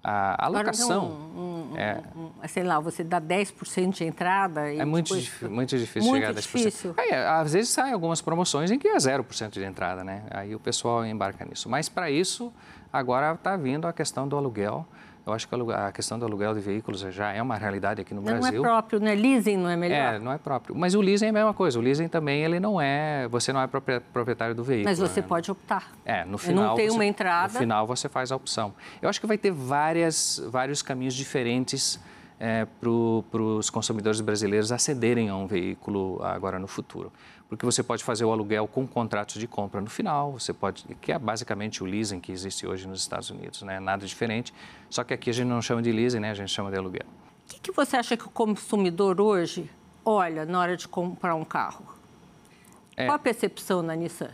a 0.08 0.46
alocação. 0.46 1.08
Um, 1.36 1.72
um, 1.74 1.78
é, 1.78 2.00
um, 2.16 2.48
sei 2.48 2.64
lá, 2.64 2.80
você 2.80 3.04
dá 3.04 3.20
10% 3.20 3.90
de 3.90 4.04
entrada. 4.04 4.72
é 4.72 4.86
muito, 4.86 5.08
depois, 5.08 5.24
difícil, 5.24 5.50
muito 5.50 5.78
difícil 5.78 6.10
muito 6.12 6.22
chegar 6.22 6.30
a 6.30 6.34
10%. 6.34 6.42
Difícil. 6.42 6.94
Aí, 6.96 7.12
às 7.12 7.54
vezes 7.54 7.70
saem 7.70 7.92
algumas 7.92 8.22
promoções 8.22 8.70
em 8.70 8.78
que 8.78 8.88
é 8.88 8.96
0% 8.96 9.50
de 9.50 9.64
entrada, 9.64 10.04
né? 10.04 10.24
Aí 10.30 10.54
o 10.54 10.60
pessoal 10.60 11.04
embarca 11.04 11.44
nisso. 11.44 11.68
Mas 11.68 11.90
para 11.90 12.12
isso, 12.12 12.54
agora 12.94 13.34
está 13.34 13.58
vindo 13.58 13.88
a 13.88 13.94
questão 13.94 14.28
do 14.28 14.38
aluguel. 14.38 14.86
Eu 15.26 15.34
acho 15.34 15.48
que 15.48 15.56
a 15.74 15.92
questão 15.92 16.20
do 16.20 16.26
aluguel 16.26 16.54
de 16.54 16.60
veículos 16.60 17.02
já 17.02 17.34
é 17.34 17.42
uma 17.42 17.56
realidade 17.56 18.00
aqui 18.00 18.14
no 18.14 18.22
não 18.22 18.32
Brasil. 18.40 18.62
Não 18.62 18.70
é 18.70 18.74
próprio, 18.74 19.00
né? 19.00 19.16
Leasing 19.16 19.58
não 19.58 19.70
é 19.70 19.76
melhor? 19.76 20.14
É, 20.14 20.20
não 20.20 20.32
é 20.32 20.38
próprio. 20.38 20.76
Mas 20.76 20.94
o 20.94 21.02
leasing 21.02 21.26
é 21.26 21.30
a 21.30 21.34
mesma 21.34 21.54
coisa. 21.54 21.80
O 21.80 21.82
leasing 21.82 22.08
também, 22.08 22.44
ele 22.44 22.60
não 22.60 22.80
é... 22.80 23.28
Você 23.30 23.52
não 23.52 23.60
é 23.60 23.66
proprietário 23.66 24.54
do 24.54 24.64
veículo. 24.64 24.88
Mas 24.88 25.00
você 25.00 25.22
né? 25.22 25.28
pode 25.28 25.50
optar. 25.50 25.92
É, 26.06 26.24
no 26.26 26.38
final... 26.38 26.70
Não 26.70 26.76
tem 26.76 26.90
você, 26.90 26.96
uma 26.96 27.06
entrada. 27.06 27.54
No 27.54 27.60
final, 27.60 27.88
você 27.88 28.08
faz 28.08 28.32
a 28.32 28.36
opção. 28.36 28.76
Eu 29.02 29.10
acho 29.10 29.20
que 29.20 29.26
vai 29.26 29.38
ter 29.38 29.52
várias, 29.52 30.40
vários 30.48 30.84
caminhos 30.84 31.16
diferentes 31.16 32.00
é, 32.40 32.68
para 32.80 32.90
os 32.90 33.72
consumidores 33.72 34.22
brasileiros 34.22 34.72
acederem 34.72 35.30
a 35.30 35.36
um 35.36 35.48
veículo 35.48 36.22
agora 36.22 36.60
no 36.60 36.68
futuro 36.68 37.12
porque 37.48 37.66
você 37.66 37.84
pode 37.84 38.04
fazer 38.04 38.26
o 38.26 38.32
aluguel 38.32 38.68
com 38.68 38.88
contratos 38.88 39.36
de 39.36 39.48
compra 39.48 39.80
no 39.80 39.90
final, 39.90 40.34
você 40.34 40.54
pode, 40.54 40.84
que 41.02 41.12
é 41.12 41.20
basicamente 41.20 41.84
o 41.84 41.86
leasing 41.86 42.20
que 42.20 42.32
existe 42.32 42.66
hoje 42.66 42.88
nos 42.88 43.02
Estados 43.02 43.30
Unidos, 43.30 43.62
né? 43.62 43.80
Nada 43.80 44.06
diferente, 44.06 44.54
só 44.90 45.04
que 45.04 45.14
aqui 45.14 45.30
a 45.30 45.34
gente 45.34 45.48
não 45.48 45.62
chama 45.62 45.82
de 45.82 45.92
leasing, 45.92 46.20
né? 46.20 46.32
A 46.32 46.34
gente 46.34 46.52
chama 46.52 46.72
de 46.72 46.78
aluguel. 46.78 47.06
O 47.46 47.54
que, 47.54 47.60
que 47.60 47.72
você 47.72 47.98
acha 47.98 48.18
que 48.18 48.26
o 48.26 48.30
consumidor 48.30 49.22
hoje 49.22 49.70
olha 50.04 50.46
na 50.46 50.60
hora 50.60 50.76
de 50.76 50.88
comprar 50.88 51.36
um 51.36 51.46
carro? 51.46 51.86
É, 52.98 53.06
Qual 53.06 53.16
a 53.16 53.20
percepção 53.20 53.82
na 53.82 53.96
Nissan? 53.96 54.30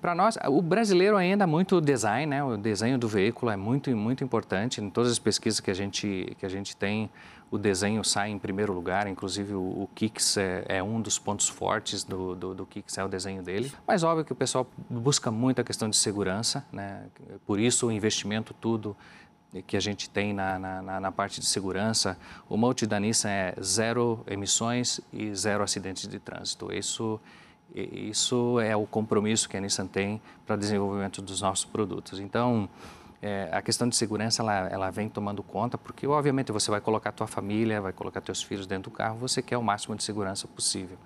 Para 0.00 0.14
nós, 0.14 0.36
o 0.46 0.60
brasileiro 0.60 1.16
ainda 1.16 1.44
é 1.44 1.46
muito 1.46 1.80
design, 1.80 2.26
né? 2.26 2.44
O 2.44 2.56
desenho 2.58 2.98
do 2.98 3.08
veículo 3.08 3.50
é 3.50 3.56
muito 3.56 3.90
muito 3.96 4.22
importante. 4.22 4.82
Em 4.82 4.90
todas 4.90 5.10
as 5.10 5.18
pesquisas 5.18 5.58
que 5.58 5.70
a 5.70 5.74
gente 5.74 6.36
que 6.38 6.44
a 6.44 6.48
gente 6.50 6.76
tem, 6.76 7.08
o 7.54 7.58
desenho 7.58 8.02
sai 8.02 8.30
em 8.30 8.38
primeiro 8.38 8.72
lugar. 8.72 9.06
Inclusive 9.06 9.54
o, 9.54 9.60
o 9.60 9.88
Kicks 9.94 10.36
é, 10.36 10.64
é, 10.68 10.82
um 10.82 11.00
dos 11.00 11.20
pontos 11.20 11.48
fortes 11.48 12.02
do, 12.02 12.34
do, 12.34 12.52
do 12.52 12.66
Kicks 12.66 12.98
é 12.98 13.04
o 13.04 13.08
desenho 13.08 13.44
dele. 13.44 13.72
Mas 13.86 14.02
óbvio 14.02 14.24
que 14.24 14.32
o 14.32 14.34
pessoal 14.34 14.66
busca 14.90 15.30
muito 15.30 15.60
a 15.60 15.64
questão 15.64 15.88
de 15.88 15.96
segurança, 15.96 16.66
né? 16.72 17.04
Por 17.46 17.60
isso 17.60 17.86
o 17.86 17.92
investimento 17.92 18.52
tudo 18.52 18.96
que 19.68 19.76
a 19.76 19.80
gente 19.80 20.10
tem 20.10 20.32
na, 20.32 20.58
na, 20.58 21.00
na 21.00 21.12
parte 21.12 21.38
de 21.38 21.46
segurança. 21.46 22.18
O 22.48 22.56
multi 22.56 22.86
da 22.86 22.98
Nissan 22.98 23.30
é 23.30 23.54
zero 23.62 24.24
emissões 24.26 25.00
e 25.12 25.32
zero 25.32 25.62
acidentes 25.62 26.08
de 26.08 26.18
trânsito. 26.18 26.72
Isso 26.72 27.20
isso 27.74 28.60
é 28.60 28.76
o 28.76 28.86
compromisso 28.86 29.48
que 29.48 29.56
a 29.56 29.60
Nissan 29.60 29.86
tem 29.86 30.20
para 30.46 30.54
o 30.54 30.58
desenvolvimento 30.58 31.22
dos 31.22 31.40
nossos 31.40 31.64
produtos. 31.64 32.20
Então, 32.20 32.68
é, 33.24 33.48
a 33.50 33.62
questão 33.62 33.88
de 33.88 33.96
segurança 33.96 34.42
ela, 34.42 34.68
ela 34.68 34.90
vem 34.90 35.08
tomando 35.08 35.42
conta, 35.42 35.78
porque 35.78 36.06
obviamente 36.06 36.52
você 36.52 36.70
vai 36.70 36.80
colocar 36.80 37.10
tua 37.10 37.26
família, 37.26 37.80
vai 37.80 37.92
colocar 37.92 38.20
teus 38.20 38.42
filhos 38.42 38.66
dentro 38.66 38.90
do 38.90 38.94
carro, 38.94 39.16
você 39.16 39.40
quer 39.40 39.56
o 39.56 39.62
máximo 39.62 39.96
de 39.96 40.04
segurança 40.04 40.46
possível. 40.46 40.98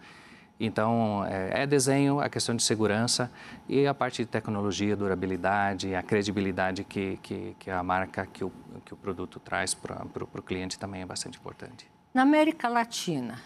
Então, 0.58 1.24
é, 1.26 1.62
é 1.62 1.66
desenho, 1.66 2.18
a 2.18 2.28
questão 2.28 2.56
de 2.56 2.64
segurança 2.64 3.30
e 3.68 3.86
a 3.86 3.94
parte 3.94 4.24
de 4.24 4.26
tecnologia, 4.28 4.96
durabilidade, 4.96 5.94
a 5.94 6.02
credibilidade 6.02 6.82
que, 6.82 7.16
que, 7.22 7.54
que 7.56 7.70
a 7.70 7.80
marca, 7.84 8.26
que 8.26 8.42
o, 8.42 8.50
que 8.84 8.92
o 8.92 8.96
produto 8.96 9.38
traz 9.38 9.72
para 9.72 10.04
o 10.20 10.42
cliente 10.42 10.76
também 10.76 11.02
é 11.02 11.06
bastante 11.06 11.38
importante. 11.38 11.88
Na 12.12 12.22
América 12.22 12.68
Latina, 12.68 13.40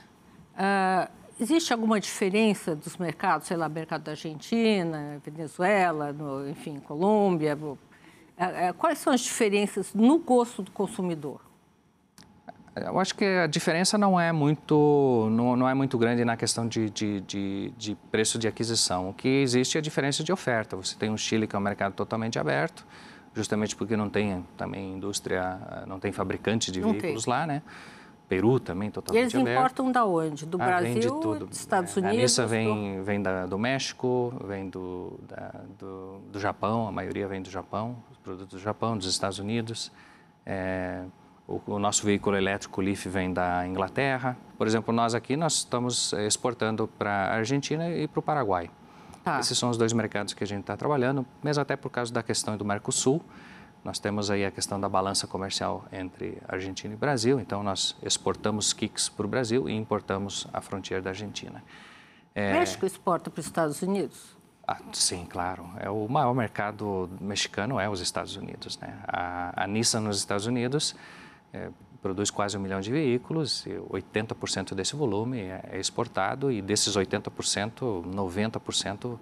uh 0.54 1.22
Existe 1.40 1.72
alguma 1.72 1.98
diferença 1.98 2.76
dos 2.76 2.96
mercados, 2.96 3.48
sei 3.48 3.56
lá, 3.56 3.68
mercado 3.68 4.02
da 4.02 4.12
Argentina, 4.12 5.20
Venezuela, 5.24 6.12
no, 6.12 6.48
enfim, 6.48 6.78
Colômbia? 6.78 7.58
É, 8.42 8.66
é, 8.66 8.72
quais 8.72 8.98
são 8.98 9.12
as 9.12 9.20
diferenças 9.20 9.94
no 9.94 10.18
gosto 10.18 10.62
do 10.62 10.70
consumidor? 10.72 11.40
Eu 12.74 12.98
acho 12.98 13.14
que 13.14 13.24
a 13.24 13.46
diferença 13.46 13.98
não 13.98 14.18
é 14.18 14.32
muito, 14.32 15.28
não, 15.30 15.54
não 15.54 15.68
é 15.68 15.74
muito 15.74 15.98
grande 15.98 16.24
na 16.24 16.36
questão 16.38 16.66
de, 16.66 16.88
de, 16.88 17.20
de, 17.20 17.72
de, 17.76 17.94
preço 18.10 18.38
de 18.38 18.48
aquisição. 18.48 19.10
O 19.10 19.14
que 19.14 19.28
existe 19.28 19.76
é 19.76 19.78
a 19.78 19.82
diferença 19.82 20.24
de 20.24 20.32
oferta. 20.32 20.74
Você 20.74 20.96
tem 20.96 21.10
o 21.10 21.18
Chile, 21.18 21.46
que 21.46 21.54
é 21.54 21.58
um 21.58 21.62
mercado 21.62 21.92
totalmente 21.92 22.38
aberto, 22.38 22.86
justamente 23.34 23.76
porque 23.76 23.94
não 23.94 24.08
tem 24.08 24.44
também 24.56 24.94
indústria, 24.94 25.84
não 25.86 26.00
tem 26.00 26.12
fabricante 26.12 26.72
de 26.72 26.80
não 26.80 26.92
veículos 26.92 27.24
tem. 27.24 27.32
lá, 27.32 27.46
né? 27.46 27.62
Peru 28.26 28.58
também 28.58 28.90
totalmente 28.90 29.20
aberto. 29.20 29.34
E 29.34 29.36
eles 29.36 29.48
aberto. 29.48 29.58
importam 29.58 29.92
da 29.92 30.06
onde? 30.06 30.46
Do 30.46 30.56
ah, 30.58 30.64
Brasil, 30.64 31.20
dos 31.20 31.58
Estados 31.58 31.94
Unidos? 31.94 32.18
A 32.18 32.22
Nissa 32.22 32.46
vem, 32.46 32.96
do... 32.96 33.04
vem 33.04 33.22
da, 33.22 33.44
do 33.44 33.58
México, 33.58 34.32
vem 34.46 34.70
do, 34.70 35.20
da, 35.28 35.52
do, 35.78 36.20
do, 36.32 36.40
Japão, 36.40 36.88
a 36.88 36.92
maioria 36.92 37.28
vem 37.28 37.42
do 37.42 37.50
Japão, 37.50 37.94
produtos 38.22 38.60
do 38.60 38.62
Japão, 38.62 38.96
dos 38.96 39.06
Estados 39.06 39.38
Unidos. 39.38 39.92
É, 40.46 41.04
o, 41.46 41.60
o, 41.66 41.78
nosso 41.78 42.04
veículo 42.04 42.36
elétrico 42.36 42.80
Leaf 42.80 43.06
vem 43.06 43.32
da 43.32 43.66
Inglaterra. 43.66 44.36
Por 44.56 44.66
exemplo, 44.66 44.94
nós 44.94 45.14
aqui 45.14 45.36
nós 45.36 45.54
estamos 45.54 46.12
exportando 46.14 46.86
para 46.86 47.10
a 47.10 47.34
Argentina 47.34 47.90
e 47.90 48.06
para 48.06 48.20
o 48.20 48.22
Paraguai. 48.22 48.70
Ah. 49.24 49.38
Esses 49.38 49.56
são 49.56 49.70
os 49.70 49.76
dois 49.76 49.92
mercados 49.92 50.34
que 50.34 50.42
a 50.42 50.46
gente 50.46 50.60
está 50.60 50.76
trabalhando, 50.76 51.24
mesmo 51.42 51.60
até 51.62 51.76
por 51.76 51.90
causa 51.90 52.12
da 52.12 52.22
questão 52.22 52.56
do 52.56 52.64
Mercosul. 52.64 53.22
Nós 53.84 53.98
temos 53.98 54.30
aí 54.30 54.44
a 54.44 54.50
questão 54.50 54.80
da 54.80 54.88
balança 54.88 55.26
comercial 55.26 55.84
entre 55.92 56.40
Argentina 56.46 56.94
e 56.94 56.96
Brasil, 56.96 57.40
então 57.40 57.62
nós 57.62 57.96
exportamos 58.02 58.72
kicks 58.72 59.08
para 59.08 59.26
o 59.26 59.28
Brasil 59.28 59.68
e 59.68 59.72
importamos 59.72 60.46
a 60.52 60.60
fronteira 60.60 61.02
da 61.02 61.10
Argentina. 61.10 61.62
É... 62.34 62.52
México 62.52 62.86
exporta 62.86 63.28
para 63.28 63.40
os 63.40 63.46
Estados 63.46 63.82
Unidos? 63.82 64.36
Ah, 64.66 64.78
sim, 64.92 65.26
claro. 65.26 65.68
É 65.78 65.90
o 65.90 66.08
maior 66.08 66.34
mercado 66.34 67.10
mexicano 67.20 67.80
é 67.80 67.88
os 67.88 68.00
Estados 68.00 68.36
Unidos. 68.36 68.78
Né? 68.78 68.96
A, 69.06 69.64
a 69.64 69.66
Nissan 69.66 70.00
nos 70.00 70.18
Estados 70.18 70.46
Unidos 70.46 70.94
é, 71.52 71.68
produz 72.00 72.30
quase 72.30 72.56
um 72.56 72.60
milhão 72.60 72.80
de 72.80 72.90
veículos, 72.90 73.64
e 73.66 73.70
80% 73.70 74.74
desse 74.74 74.96
volume 74.96 75.40
é, 75.40 75.70
é 75.72 75.80
exportado 75.80 76.50
e 76.50 76.60
desses 76.60 76.96
80%, 76.96 78.04
90% 78.04 79.18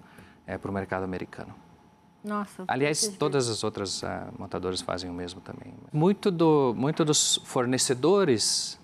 é 0.47 0.57
para 0.57 0.71
o 0.71 0.73
mercado 0.73 1.03
americano. 1.03 1.53
Nossa. 2.23 2.63
Aliás, 2.67 3.07
todas 3.19 3.49
as 3.49 3.63
outras 3.63 4.03
uh, 4.03 4.07
montadoras 4.37 4.81
fazem 4.81 5.09
o 5.09 5.13
mesmo 5.13 5.41
também. 5.41 5.73
Muito, 5.91 6.29
do, 6.29 6.73
muito 6.75 7.03
dos 7.03 7.37
fornecedores 7.45 8.79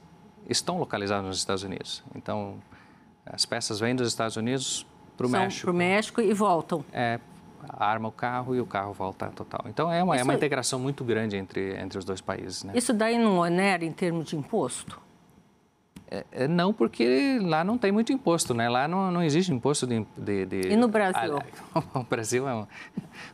estão 0.50 0.80
localizados 0.80 1.28
nos 1.28 1.38
Estados 1.38 1.64
Unidos. 1.64 2.04
Então, 2.16 2.60
as 3.26 3.46
peças 3.46 3.80
vêm 3.80 3.96
dos 3.96 4.08
Estados 4.08 4.38
Unidos 4.38 4.86
para 5.18 5.28
o 5.28 5.30
México. 5.30 5.62
Para 5.64 5.72
o 5.72 5.76
México 5.76 6.22
e 6.22 6.34
voltam. 6.34 6.86
É, 6.94 7.20
arma 7.70 8.08
o 8.08 8.12
carro 8.12 8.56
e 8.56 8.62
o 8.62 8.66
carro 8.66 8.94
volta 8.94 9.28
total. 9.28 9.66
Então 9.68 9.92
é 9.92 10.04
uma, 10.04 10.16
é 10.16 10.24
uma 10.24 10.34
integração 10.34 10.80
muito 10.80 11.04
grande 11.04 11.36
entre, 11.36 11.76
entre 11.78 11.98
os 11.98 12.06
dois 12.06 12.22
países. 12.22 12.64
Né? 12.64 12.74
Isso 12.76 12.94
daí 12.94 13.18
não 13.18 13.40
onera 13.40 13.84
em 13.84 13.92
termos 13.92 14.28
de 14.28 14.38
imposto? 14.38 15.02
É, 16.10 16.26
é, 16.32 16.48
não, 16.48 16.72
porque 16.72 17.38
lá 17.42 17.66
não 17.66 17.78
tem 17.78 17.92
muito 17.92 18.14
imposto, 18.14 18.54
né? 18.54 18.70
Lá 18.70 18.88
não, 18.88 19.12
não 19.12 19.22
existe 19.22 19.52
imposto 19.52 19.86
de, 19.86 20.06
de, 20.18 20.46
de... 20.46 20.70
E 20.70 20.76
no 20.78 20.88
Brasil? 20.88 21.38
Ah, 21.76 21.82
o 22.00 22.04
Brasil 22.04 22.48
é 22.48 22.54
um, 22.54 22.62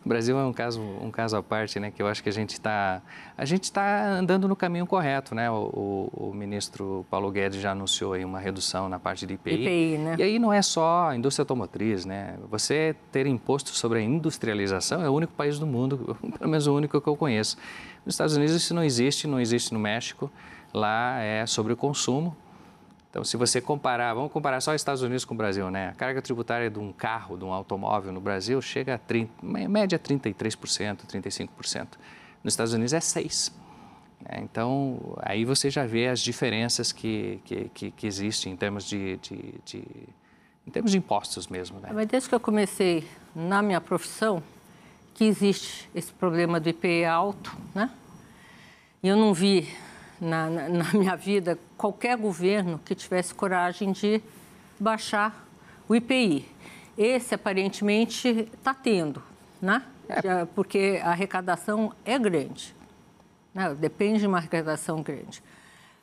o 0.03 0.09
Brasil 0.09 0.37
é 0.39 0.43
um 0.43 0.51
caso 0.51 0.81
um 0.81 1.11
caso 1.11 1.37
à 1.37 1.43
parte, 1.43 1.79
né? 1.79 1.91
Que 1.91 2.01
eu 2.01 2.07
acho 2.07 2.23
que 2.23 2.29
a 2.29 2.31
gente 2.31 2.53
está 2.53 2.99
a 3.37 3.45
gente 3.45 3.65
está 3.65 4.05
andando 4.07 4.47
no 4.47 4.55
caminho 4.55 4.87
correto, 4.87 5.35
né? 5.35 5.51
O, 5.51 6.09
o, 6.13 6.29
o, 6.29 6.33
ministro 6.33 7.05
Paulo 7.11 7.29
Guedes 7.29 7.61
já 7.61 7.71
anunciou 7.71 8.13
aí 8.13 8.25
uma 8.25 8.39
redução 8.39 8.89
na 8.89 8.99
parte 8.99 9.27
de 9.27 9.35
IPI. 9.35 9.53
IPI, 9.53 9.97
né? 9.99 10.15
E 10.17 10.23
aí 10.23 10.39
não 10.39 10.51
é 10.51 10.61
só 10.63 11.09
a 11.09 11.15
indústria 11.15 11.43
automotriz, 11.43 12.05
né? 12.05 12.37
Você 12.49 12.95
ter 13.11 13.27
imposto 13.27 13.69
sobre 13.69 13.99
a 13.99 14.01
industrialização 14.01 15.03
é 15.03 15.09
o 15.09 15.13
único 15.13 15.33
país 15.33 15.59
do 15.59 15.67
mundo, 15.67 16.17
pelo 16.39 16.49
menos 16.49 16.65
o 16.65 16.75
único 16.75 16.99
que 16.99 17.07
eu 17.07 17.15
conheço. 17.15 17.55
Nos 18.03 18.15
Estados 18.15 18.35
Unidos 18.35 18.55
isso 18.55 18.73
não 18.73 18.83
existe, 18.83 19.27
não 19.27 19.39
existe 19.39 19.71
no 19.73 19.79
México. 19.79 20.31
Lá 20.73 21.19
é 21.19 21.45
sobre 21.45 21.71
o 21.71 21.77
consumo, 21.77 22.35
então, 23.13 23.23
se 23.23 23.37
você 23.37 23.61
comparar, 23.61 24.11
vamos 24.15 24.31
comparar 24.31 24.59
só 24.59 24.73
Estados 24.73 25.03
Unidos 25.03 25.23
com 25.23 25.35
o 25.35 25.37
Brasil, 25.37 25.69
né? 25.69 25.89
A 25.89 25.93
carga 25.93 26.19
tributária 26.19 26.67
de 26.67 26.79
um 26.79 26.91
carro, 26.91 27.37
de 27.37 27.45
um 27.45 27.53
automóvel 27.53 28.11
no 28.11 28.19
Brasil 28.19 28.59
chega 28.59 28.95
a 28.95 28.97
30, 28.97 29.31
média 29.69 29.99
33%, 29.99 31.05
35%. 31.05 31.89
Nos 32.43 32.53
Estados 32.53 32.73
Unidos 32.73 32.91
é 32.91 32.97
6%. 32.97 33.51
Né? 34.19 34.39
Então, 34.41 35.15
aí 35.21 35.45
você 35.45 35.69
já 35.69 35.85
vê 35.85 36.07
as 36.07 36.21
diferenças 36.21 36.91
que, 36.91 37.39
que, 37.45 37.69
que, 37.69 37.91
que 37.91 38.07
existem 38.07 38.53
em 38.53 38.57
termos 38.57 38.83
de, 38.83 39.17
de, 39.17 39.53
de, 39.63 39.83
em 40.65 40.71
termos 40.71 40.89
de 40.89 40.97
impostos 40.97 41.47
mesmo. 41.47 41.79
Né? 41.79 41.89
Mas 41.93 42.07
desde 42.07 42.27
que 42.27 42.33
eu 42.33 42.39
comecei 42.39 43.07
na 43.35 43.61
minha 43.61 43.79
profissão, 43.79 44.41
que 45.13 45.23
existe 45.23 45.87
esse 45.93 46.11
problema 46.11 46.59
do 46.59 46.67
IPI 46.67 47.05
alto, 47.05 47.55
né? 47.75 47.91
E 49.03 49.07
eu 49.07 49.15
não 49.15 49.35
vi 49.35 49.69
na, 50.19 50.49
na, 50.49 50.69
na 50.83 50.93
minha 50.93 51.15
vida 51.15 51.57
qualquer 51.77 52.17
governo 52.17 52.79
que 52.83 52.95
tivesse 52.95 53.33
coragem 53.33 53.91
de 53.91 54.21
baixar 54.79 55.45
o 55.87 55.95
IPI. 55.95 56.47
Esse, 56.97 57.35
aparentemente, 57.35 58.49
está 58.53 58.73
tendo, 58.73 59.21
né? 59.61 59.83
É. 60.07 60.45
Porque 60.53 60.99
a 61.03 61.09
arrecadação 61.09 61.93
é 62.05 62.19
grande. 62.19 62.75
Né? 63.53 63.73
Depende 63.75 64.19
de 64.19 64.27
uma 64.27 64.37
arrecadação 64.37 65.01
grande. 65.01 65.41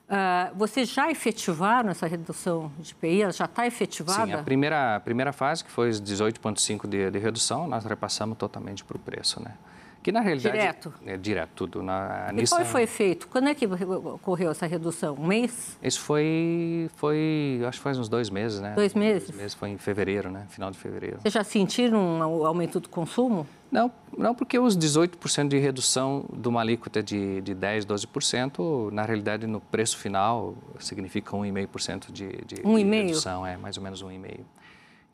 Uh, 0.08 0.56
vocês 0.56 0.88
já 0.88 1.08
efetivaram 1.08 1.90
essa 1.90 2.06
redução 2.06 2.72
de 2.80 2.90
IPI? 2.90 3.22
Ela 3.22 3.32
já 3.32 3.44
está 3.44 3.64
efetivada? 3.66 4.26
Sim, 4.26 4.32
a 4.32 4.42
primeira, 4.42 4.96
a 4.96 5.00
primeira 5.00 5.32
fase, 5.32 5.62
que 5.62 5.70
foi 5.70 5.90
18,5% 5.90 6.88
de, 6.88 7.10
de 7.12 7.18
redução, 7.18 7.68
nós 7.68 7.84
repassamos 7.84 8.36
totalmente 8.36 8.82
para 8.82 8.96
o 8.96 9.00
preço, 9.00 9.40
né? 9.40 9.54
Que 10.02 10.10
na 10.10 10.20
realidade. 10.20 10.56
Direto? 10.56 10.94
É 11.04 11.16
direto, 11.16 11.50
tudo. 11.54 11.82
Na, 11.82 12.28
e 12.30 12.36
Nissan, 12.36 12.56
qual 12.56 12.66
foi 12.66 12.86
feito? 12.86 13.28
Quando 13.28 13.48
é 13.48 13.54
que 13.54 13.66
ocorreu 13.66 14.50
essa 14.50 14.66
redução? 14.66 15.14
Um 15.14 15.26
mês? 15.26 15.78
Isso 15.82 16.00
foi, 16.00 16.88
foi, 16.96 17.60
acho 17.66 17.78
que 17.78 17.84
faz 17.84 17.98
uns 17.98 18.08
dois 18.08 18.30
meses, 18.30 18.60
né? 18.60 18.72
Dois 18.74 18.94
meses? 18.94 19.28
Dois 19.28 19.38
meses, 19.38 19.54
foi 19.54 19.68
em 19.70 19.78
fevereiro, 19.78 20.30
né? 20.30 20.46
Final 20.48 20.70
de 20.70 20.78
fevereiro. 20.78 21.18
Vocês 21.20 21.34
já 21.34 21.44
sentiram 21.44 21.98
um 21.98 22.46
aumento 22.46 22.80
do 22.80 22.88
consumo? 22.88 23.46
Não, 23.70 23.92
não 24.16 24.34
porque 24.34 24.58
os 24.58 24.76
18% 24.76 25.48
de 25.48 25.58
redução 25.58 26.24
de 26.32 26.48
uma 26.48 26.60
alíquota 26.60 27.02
de, 27.02 27.40
de 27.42 27.54
10%, 27.54 27.84
12%, 27.84 28.90
na 28.90 29.02
realidade, 29.02 29.46
no 29.46 29.60
preço 29.60 29.98
final, 29.98 30.54
significa 30.78 31.36
1,5% 31.36 32.10
de, 32.10 32.28
de, 32.44 32.62
um 32.64 32.76
de 32.76 32.84
redução. 32.84 33.46
É, 33.46 33.56
mais 33.56 33.76
ou 33.76 33.82
menos 33.82 34.02
1,5%. 34.02 34.40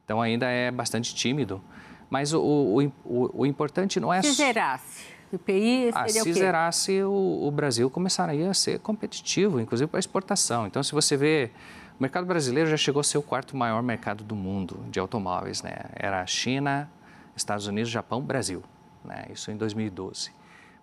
Então, 0.05 0.23
ainda 0.23 0.47
é 0.47 0.71
bastante 0.71 1.13
tímido. 1.13 1.61
Mas 2.09 2.33
o, 2.33 2.41
o, 2.41 2.93
o, 3.05 3.41
o 3.41 3.47
importante 3.47 3.99
não 3.99 4.13
é... 4.13 4.23
Se 4.23 4.33
zerasse, 4.33 5.05
o 5.33 5.37
IPI 5.37 5.91
ah, 5.93 6.09
seria 6.09 6.21
ah, 6.21 6.25
Se 6.25 6.33
zerasse, 6.33 7.03
o, 7.03 7.47
o 7.47 7.51
Brasil 7.51 7.91
começaria 7.91 8.51
a 8.51 8.55
ser 8.55 8.79
competitivo, 8.81 9.61
inclusive 9.61 9.91
para 9.91 9.99
exportação. 9.99 10.67
Então, 10.67 10.83
se 10.83 10.93
você 10.93 11.17
vê... 11.17 11.51
O 11.99 12.03
mercado 12.03 12.27
brasileiro 12.27 12.69
já 12.69 12.77
chegou 12.77 13.01
a 13.01 13.05
ser 13.05 13.17
o 13.17 13.23
quarto 13.23 13.57
maior 13.57 13.83
mercado 13.83 14.23
do 14.23 14.37
mundo 14.37 14.85
de 14.91 15.01
automóveis, 15.01 15.63
né? 15.63 15.77
Era 15.95 16.27
China, 16.27 16.91
Estados 17.35 17.67
Unidos, 17.67 17.91
Japão, 17.91 18.21
Brasil, 18.21 18.63
né? 19.03 19.25
Isso 19.31 19.51
em 19.51 19.57
2012. 19.57 20.31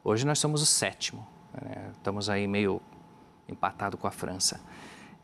Hoje 0.04 0.26
nós 0.26 0.40
somos 0.40 0.62
o 0.64 0.66
sétimo, 0.66 1.26
né? 1.54 1.92
estamos 1.94 2.30
aí 2.30 2.48
meio 2.48 2.82
empatado 3.48 3.96
com 3.96 4.08
a 4.08 4.12
França. 4.12 4.60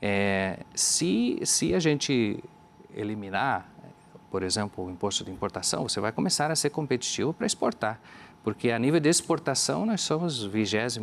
É, 0.01 0.59
se, 0.73 1.39
se 1.43 1.73
a 1.73 1.79
gente 1.79 2.41
eliminar 2.93 3.69
por 4.31 4.43
exemplo, 4.43 4.85
o 4.85 4.89
imposto 4.91 5.23
de 5.23 5.31
importação, 5.31 5.83
você 5.87 5.99
vai 5.99 6.11
começar 6.11 6.51
a 6.51 6.55
ser 6.55 6.69
competitivo 6.69 7.33
para 7.33 7.47
exportar. 7.47 7.99
Porque 8.43 8.71
a 8.71 8.79
nível 8.79 8.99
de 8.99 9.09
exportação 9.09 9.85
nós 9.85 10.01
somos 10.01 10.43
26 10.43 10.99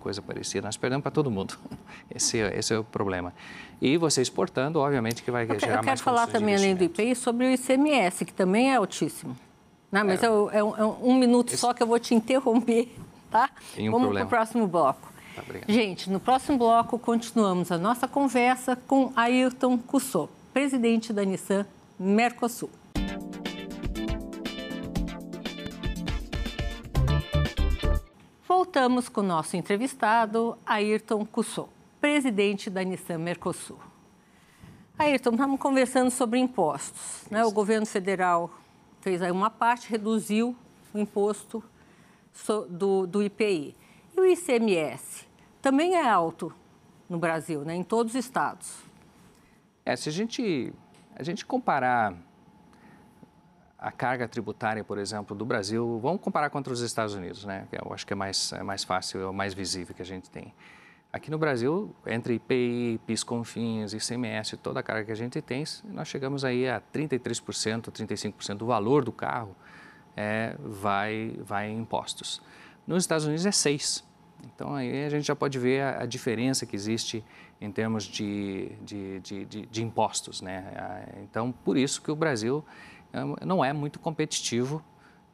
coisa 0.00 0.22
parecida, 0.22 0.66
nós 0.66 0.76
perdemos 0.76 1.02
para 1.02 1.10
todo 1.10 1.30
mundo. 1.30 1.58
Esse, 2.14 2.38
esse 2.38 2.74
é 2.74 2.78
o 2.78 2.84
problema. 2.84 3.32
E 3.80 3.96
você 3.96 4.20
exportando, 4.20 4.78
obviamente 4.78 5.22
que 5.22 5.30
vai 5.30 5.44
eu 5.44 5.58
gerar 5.58 5.76
mais 5.76 5.78
Eu 5.78 5.84
quero 5.84 6.00
falar 6.00 6.26
também, 6.26 6.54
além 6.54 6.74
do 6.74 6.84
IPI, 6.84 7.14
sobre 7.14 7.46
o 7.46 7.50
ICMS, 7.50 8.24
que 8.24 8.32
também 8.32 8.70
é 8.70 8.76
altíssimo. 8.76 9.36
Não, 9.90 10.04
mas 10.04 10.22
é, 10.22 10.26
é, 10.26 10.28
é, 10.28 10.64
um, 10.64 10.76
é 10.76 10.84
um, 10.84 11.18
minuto 11.18 11.48
esse... 11.48 11.58
só 11.58 11.72
que 11.72 11.82
eu 11.82 11.86
vou 11.86 11.98
te 11.98 12.14
interromper, 12.14 12.94
tá? 13.30 13.50
Tem 13.74 13.88
um 13.88 13.92
Vamos 13.92 14.12
para 14.12 14.24
o 14.24 14.28
próximo 14.28 14.66
bloco. 14.66 15.10
Tá, 15.34 15.42
Gente, 15.66 16.10
no 16.10 16.20
próximo 16.20 16.58
bloco 16.58 16.98
continuamos 16.98 17.72
a 17.72 17.78
nossa 17.78 18.06
conversa 18.06 18.76
com 18.76 19.12
Ayrton 19.16 19.78
Cussot, 19.78 20.30
presidente 20.52 21.12
da 21.12 21.24
Nissan 21.24 21.66
Mercosul. 21.98 22.70
Voltamos 28.46 29.08
com 29.08 29.20
o 29.20 29.24
nosso 29.24 29.56
entrevistado, 29.56 30.56
Ayrton 30.64 31.24
Cussot, 31.24 31.68
presidente 32.00 32.70
da 32.70 32.82
Nissan 32.82 33.18
Mercosul. 33.18 33.78
Ayrton, 34.98 35.30
estamos 35.30 35.60
conversando 35.60 36.10
sobre 36.10 36.38
impostos. 36.38 37.24
Né? 37.30 37.44
O 37.44 37.50
governo 37.50 37.86
federal 37.86 38.50
fez 39.00 39.20
aí 39.20 39.30
uma 39.30 39.50
parte, 39.50 39.90
reduziu 39.90 40.56
o 40.94 40.98
imposto 40.98 41.62
do, 42.68 43.06
do 43.06 43.22
IPI. 43.22 43.74
E 44.16 44.20
o 44.20 44.26
ICMS 44.26 45.26
também 45.60 45.94
é 45.94 46.08
alto 46.08 46.52
no 47.08 47.18
Brasil, 47.18 47.62
né? 47.64 47.74
em 47.74 47.82
todos 47.82 48.14
os 48.14 48.24
estados. 48.24 48.82
É, 49.84 49.96
se 49.96 50.08
a 50.08 50.12
gente 50.12 50.72
a 51.14 51.22
gente 51.22 51.44
comparar 51.44 52.14
a 53.78 53.90
carga 53.90 54.28
tributária, 54.28 54.84
por 54.84 54.96
exemplo, 54.96 55.36
do 55.36 55.44
Brasil, 55.44 55.98
vamos 56.00 56.20
comparar 56.20 56.50
contra 56.50 56.72
os 56.72 56.80
Estados 56.80 57.14
Unidos, 57.14 57.44
né? 57.44 57.66
Eu 57.72 57.92
acho 57.92 58.06
que 58.06 58.12
é 58.12 58.16
mais, 58.16 58.52
é 58.52 58.62
mais 58.62 58.84
fácil, 58.84 59.20
é 59.20 59.26
o 59.26 59.34
mais 59.34 59.54
visível 59.54 59.94
que 59.94 60.02
a 60.02 60.04
gente 60.04 60.30
tem. 60.30 60.54
Aqui 61.12 61.30
no 61.30 61.36
Brasil, 61.36 61.94
entre 62.06 62.34
IPI, 62.34 63.00
PIS, 63.06 63.24
CONFINS, 63.24 63.92
ICMS, 63.92 64.56
toda 64.56 64.80
a 64.80 64.82
carga 64.82 65.04
que 65.04 65.12
a 65.12 65.16
gente 65.16 65.42
tem, 65.42 65.64
nós 65.84 66.08
chegamos 66.08 66.44
aí 66.44 66.68
a 66.68 66.80
33%, 66.80 67.90
35% 67.90 68.54
do 68.54 68.66
valor 68.66 69.04
do 69.04 69.12
carro 69.12 69.54
é, 70.16 70.54
vai, 70.58 71.36
vai 71.40 71.68
em 71.68 71.80
impostos. 71.80 72.40
Nos 72.86 73.02
Estados 73.02 73.26
Unidos 73.26 73.44
é 73.44 73.50
6%. 73.50 74.04
Então 74.54 74.74
aí 74.74 75.04
a 75.04 75.08
gente 75.08 75.26
já 75.26 75.36
pode 75.36 75.58
ver 75.58 75.82
a, 75.82 76.02
a 76.02 76.06
diferença 76.06 76.64
que 76.64 76.74
existe 76.74 77.24
em 77.62 77.70
termos 77.70 78.04
de, 78.04 78.72
de, 78.82 79.20
de, 79.20 79.44
de, 79.44 79.66
de 79.66 79.82
impostos. 79.82 80.42
Né? 80.42 80.64
Então, 81.22 81.52
por 81.64 81.76
isso 81.76 82.02
que 82.02 82.10
o 82.10 82.16
Brasil 82.16 82.64
não 83.44 83.64
é 83.64 83.72
muito 83.72 84.00
competitivo 84.00 84.82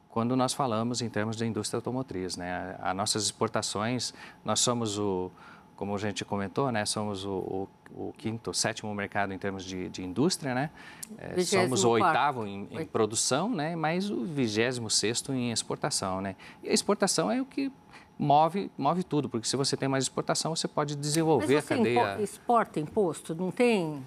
quando 0.09 0.35
nós 0.35 0.53
falamos 0.53 1.01
em 1.01 1.09
termos 1.09 1.35
de 1.35 1.45
indústria 1.45 1.77
automotriz. 1.77 2.37
Né? 2.37 2.75
As 2.79 2.95
nossas 2.95 3.23
exportações, 3.23 4.13
nós 4.45 4.59
somos 4.59 4.99
o, 4.99 5.31
como 5.75 5.95
a 5.95 5.97
gente 5.97 6.23
comentou, 6.23 6.71
né, 6.71 6.85
somos 6.85 7.23
o, 7.23 7.31
o, 7.31 8.09
o 8.09 8.13
quinto, 8.17 8.53
sétimo 8.53 8.93
mercado 8.93 9.33
em 9.33 9.37
termos 9.37 9.63
de, 9.63 9.87
de 9.87 10.03
indústria, 10.03 10.53
né? 10.53 10.71
É, 11.17 11.41
somos 11.41 11.85
o 11.85 11.91
oitavo 11.91 12.45
em, 12.45 12.67
em, 12.69 12.85
produção, 12.85 13.49
né, 13.49 13.77
mas 13.77 14.09
o 14.09 14.25
vigésimo 14.25 14.89
sexto 14.89 15.31
em 15.31 15.53
exportação, 15.53 16.19
né? 16.19 16.35
E 16.61 16.69
a 16.69 16.73
exportação 16.73 17.31
é 17.31 17.41
o 17.41 17.45
que 17.45 17.71
move, 18.19 18.69
move 18.77 19.03
tudo, 19.03 19.29
porque 19.29 19.47
se 19.47 19.55
você 19.55 19.77
tem 19.77 19.87
mais 19.87 20.03
exportação, 20.03 20.53
você 20.53 20.67
pode 20.67 20.95
desenvolver 20.95 21.55
mas 21.55 21.63
você 21.63 21.73
a 21.73 21.77
cadeia. 21.77 22.21
exporta 22.21 22.79
imposto? 22.79 23.33
Não 23.33 23.49
tem 23.49 24.03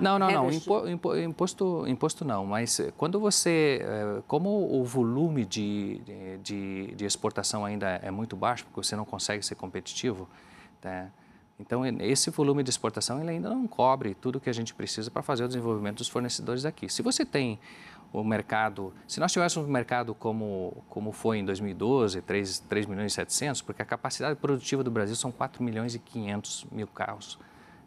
não, 0.00 0.18
não, 0.18 0.30
não. 0.30 0.50
Impo, 0.50 0.88
impo, 0.88 1.16
imposto, 1.16 1.84
imposto 1.86 2.24
não. 2.24 2.46
Mas 2.46 2.80
eh, 2.80 2.92
quando 2.96 3.20
você, 3.20 3.80
eh, 3.82 4.22
como 4.26 4.48
o 4.48 4.82
volume 4.84 5.44
de, 5.44 6.00
de, 6.42 6.94
de, 6.94 7.04
exportação 7.04 7.64
ainda 7.64 7.86
é 8.02 8.10
muito 8.10 8.34
baixo, 8.34 8.64
porque 8.64 8.86
você 8.86 8.96
não 8.96 9.04
consegue 9.04 9.44
ser 9.44 9.56
competitivo, 9.56 10.28
né? 10.82 11.10
então 11.58 11.84
esse 12.00 12.30
volume 12.30 12.62
de 12.62 12.70
exportação 12.70 13.20
ele 13.20 13.30
ainda 13.30 13.50
não 13.50 13.66
cobre 13.66 14.14
tudo 14.14 14.40
que 14.40 14.48
a 14.48 14.52
gente 14.52 14.72
precisa 14.72 15.10
para 15.10 15.22
fazer 15.22 15.44
o 15.44 15.48
desenvolvimento 15.48 15.98
dos 15.98 16.08
fornecedores 16.08 16.64
aqui. 16.64 16.88
Se 16.88 17.02
você 17.02 17.24
tem 17.24 17.58
o 18.12 18.24
mercado, 18.24 18.92
se 19.06 19.20
nós 19.20 19.32
tivéssemos 19.32 19.68
um 19.68 19.72
mercado 19.72 20.14
como, 20.14 20.82
como 20.88 21.12
foi 21.12 21.38
em 21.38 21.44
2012, 21.44 22.20
3, 22.22 22.58
3 22.60 22.86
milhões 22.86 23.12
e 23.12 23.14
700, 23.14 23.62
porque 23.62 23.82
a 23.82 23.84
capacidade 23.84 24.36
produtiva 24.36 24.82
do 24.82 24.90
Brasil 24.90 25.14
são 25.14 25.30
4 25.30 25.62
milhões 25.62 25.94
e 25.94 25.98
500 25.98 26.66
mil 26.72 26.86
carros 26.88 27.38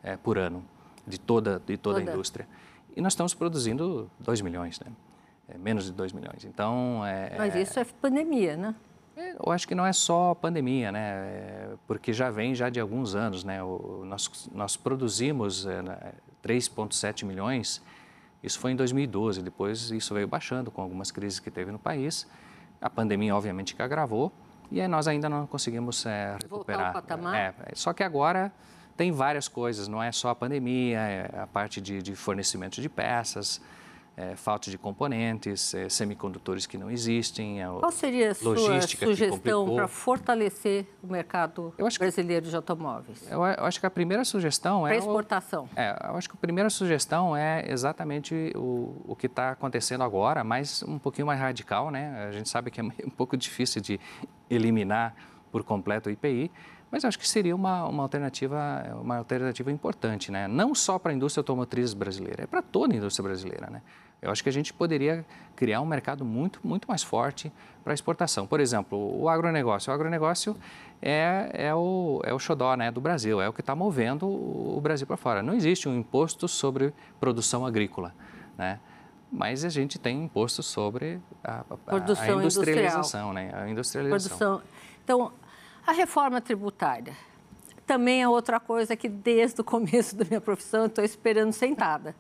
é, 0.02 0.16
por 0.16 0.38
ano 0.38 0.64
de 1.06 1.20
toda, 1.20 1.62
de 1.66 1.78
toda, 1.78 2.00
toda, 2.00 2.00
a 2.00 2.14
indústria. 2.14 2.48
E 2.96 3.02
nós 3.02 3.14
estamos 3.14 3.34
produzindo 3.34 4.10
2 4.20 4.42
milhões, 4.42 4.80
né? 4.80 4.88
É, 5.50 5.58
menos 5.58 5.86
de 5.86 5.92
2 5.92 6.14
milhões. 6.14 6.46
Então, 6.46 7.06
é, 7.06 7.36
Mas 7.38 7.56
isso 7.56 7.78
é 7.80 7.84
pandemia, 7.84 8.56
né? 8.56 8.76
É, 9.16 9.34
eu 9.34 9.52
acho 9.52 9.68
que 9.68 9.76
não 9.76 9.86
é 9.86 9.92
só 9.92 10.34
pandemia, 10.34 10.92
né? 10.92 11.00
É, 11.02 11.70
porque 11.86 12.14
já 12.14 12.30
vem 12.32 12.56
já 12.56 12.70
de 12.70 12.80
alguns 12.80 13.14
anos, 13.14 13.44
né? 13.44 13.62
O, 13.62 14.04
nós, 14.06 14.50
nós 14.54 14.78
produzimos 14.78 15.66
é, 15.66 15.82
3,7 16.44 17.26
milhões, 17.26 17.82
isso 18.44 18.60
foi 18.60 18.72
em 18.72 18.76
2012, 18.76 19.42
depois 19.42 19.90
isso 19.92 20.14
veio 20.14 20.28
baixando 20.28 20.70
com 20.70 20.82
algumas 20.82 21.12
crises 21.12 21.40
que 21.40 21.50
teve 21.50 21.72
no 21.72 21.80
país. 21.80 22.28
A 22.82 22.90
pandemia, 22.90 23.34
obviamente, 23.36 23.74
que 23.74 23.82
agravou, 23.82 24.32
e 24.70 24.82
aí 24.82 24.88
nós 24.88 25.08
ainda 25.08 25.30
não 25.30 25.48
conseguimos 25.48 26.06
é, 26.06 26.38
recuperar. 26.42 26.48
Voltar 26.50 26.88
ao 26.88 26.94
patamar? 26.94 27.36
É, 27.36 27.54
só 27.74 27.94
que 27.94 28.04
agora 28.04 28.52
tem 28.98 29.12
várias 29.12 29.48
coisas, 29.48 29.88
não 29.88 30.04
é 30.04 30.12
só 30.12 30.30
a 30.30 30.36
pandemia, 30.36 31.00
é 31.00 31.40
a 31.40 31.48
parte 31.48 31.80
de, 31.80 32.02
de 32.02 32.16
fornecimento 32.16 32.82
de 32.82 32.90
peças, 32.90 33.62
é, 34.16 34.36
falta 34.36 34.70
de 34.70 34.78
componentes, 34.78 35.74
é, 35.74 35.90
semicondutores 35.90 36.66
que 36.66 36.78
não 36.78 36.90
existem. 36.90 37.62
É, 37.62 37.68
Qual 37.68 37.92
seria 37.92 38.32
a 38.32 38.34
sua 38.34 38.56
sugestão 38.82 39.76
para 39.76 39.88
fortalecer 39.88 40.86
o 41.02 41.08
mercado 41.08 41.74
brasileiro 42.00 42.44
que, 42.46 42.50
de 42.50 42.56
automóveis? 42.56 43.26
Eu, 43.30 43.44
eu, 43.44 43.66
acho 43.66 43.80
que 43.80 43.86
a 43.86 43.90
primeira 43.90 44.24
sugestão 44.24 44.88
é... 44.88 44.98
exportação. 44.98 45.68
O, 45.76 45.80
é, 45.80 45.98
eu 46.04 46.16
acho 46.16 46.30
que 46.30 46.36
a 46.36 46.40
primeira 46.40 46.70
sugestão 46.70 47.36
é 47.36 47.66
exatamente 47.72 48.54
o, 48.56 49.02
o 49.08 49.16
que 49.16 49.26
está 49.26 49.52
acontecendo 49.52 50.04
agora, 50.04 50.44
mas 50.44 50.84
um 50.84 51.00
pouquinho 51.00 51.28
mais 51.28 51.40
radical, 51.40 51.90
né? 51.90 52.28
A 52.28 52.32
gente 52.32 52.50
sabe 52.50 52.70
que 52.70 52.80
é 52.80 52.84
um 53.06 53.10
pouco 53.10 53.36
difícil 53.36 53.82
de 53.82 54.00
eliminar 54.50 55.16
por 55.52 55.64
completo 55.64 56.10
o 56.10 56.12
IPI, 56.12 56.52
mas 56.94 57.04
acho 57.04 57.18
que 57.18 57.28
seria 57.28 57.56
uma, 57.56 57.88
uma, 57.88 58.04
alternativa, 58.04 58.60
uma 59.02 59.18
alternativa 59.18 59.72
importante, 59.72 60.32
né? 60.32 60.48
não 60.48 60.76
só 60.76 61.00
para 61.00 61.12
a 61.12 61.16
indústria 61.16 61.40
automotriz 61.40 61.92
brasileira, 61.92 62.44
é 62.44 62.46
para 62.46 62.62
toda 62.62 62.94
a 62.94 62.98
indústria 62.98 63.24
brasileira. 63.24 63.68
Né? 63.68 63.82
Eu 64.22 64.30
acho 64.30 64.44
que 64.44 64.50
a 64.50 64.52
gente 64.52 64.72
poderia 64.72 65.26
criar 65.56 65.82
um 65.82 65.88
mercado 65.88 66.24
muito, 66.24 66.60
muito 66.64 66.88
mais 66.88 67.02
forte 67.02 67.52
para 67.84 67.96
exportação. 67.96 68.46
Por 68.46 68.60
exemplo, 68.60 69.20
o 69.20 69.28
agronegócio. 69.28 69.90
O 69.90 69.94
agronegócio 69.96 70.56
é, 71.02 71.50
é, 71.54 71.74
o, 71.74 72.22
é 72.24 72.32
o 72.32 72.38
xodó 72.38 72.76
né, 72.76 72.92
do 72.92 73.02
Brasil, 73.02 73.42
é 73.42 73.50
o 73.50 73.54
que 73.54 73.62
está 73.62 73.76
movendo 73.76 74.28
o 74.28 74.80
Brasil 74.80 75.08
para 75.08 75.18
fora. 75.18 75.42
Não 75.42 75.56
existe 75.56 75.90
um 75.90 75.98
imposto 75.98 76.48
sobre 76.48 76.94
produção 77.20 77.66
agrícola, 77.66 78.14
né? 78.56 78.80
mas 79.32 79.66
a 79.66 79.70
gente 79.70 79.98
tem 79.98 80.26
imposto 80.26 80.62
sobre 80.62 81.20
a, 81.44 81.66
a, 81.88 81.96
a 81.96 82.34
industrialização. 82.36 83.34
Né? 83.34 83.50
A 83.52 83.68
industrialização. 83.68 84.38
Produção. 84.38 84.62
Então, 85.04 85.34
a 85.86 85.92
reforma 85.92 86.40
tributária 86.42 87.16
também 87.86 88.22
é 88.22 88.28
outra 88.28 88.60
coisa 88.60 88.96
que 88.96 89.08
desde 89.10 89.62
o 89.62 89.64
começo 89.64 90.16
da 90.16 90.26
minha 90.26 90.42
profissão 90.42 90.86
estou 90.86 91.04
esperando 91.04 91.52
sentada. 91.52 92.16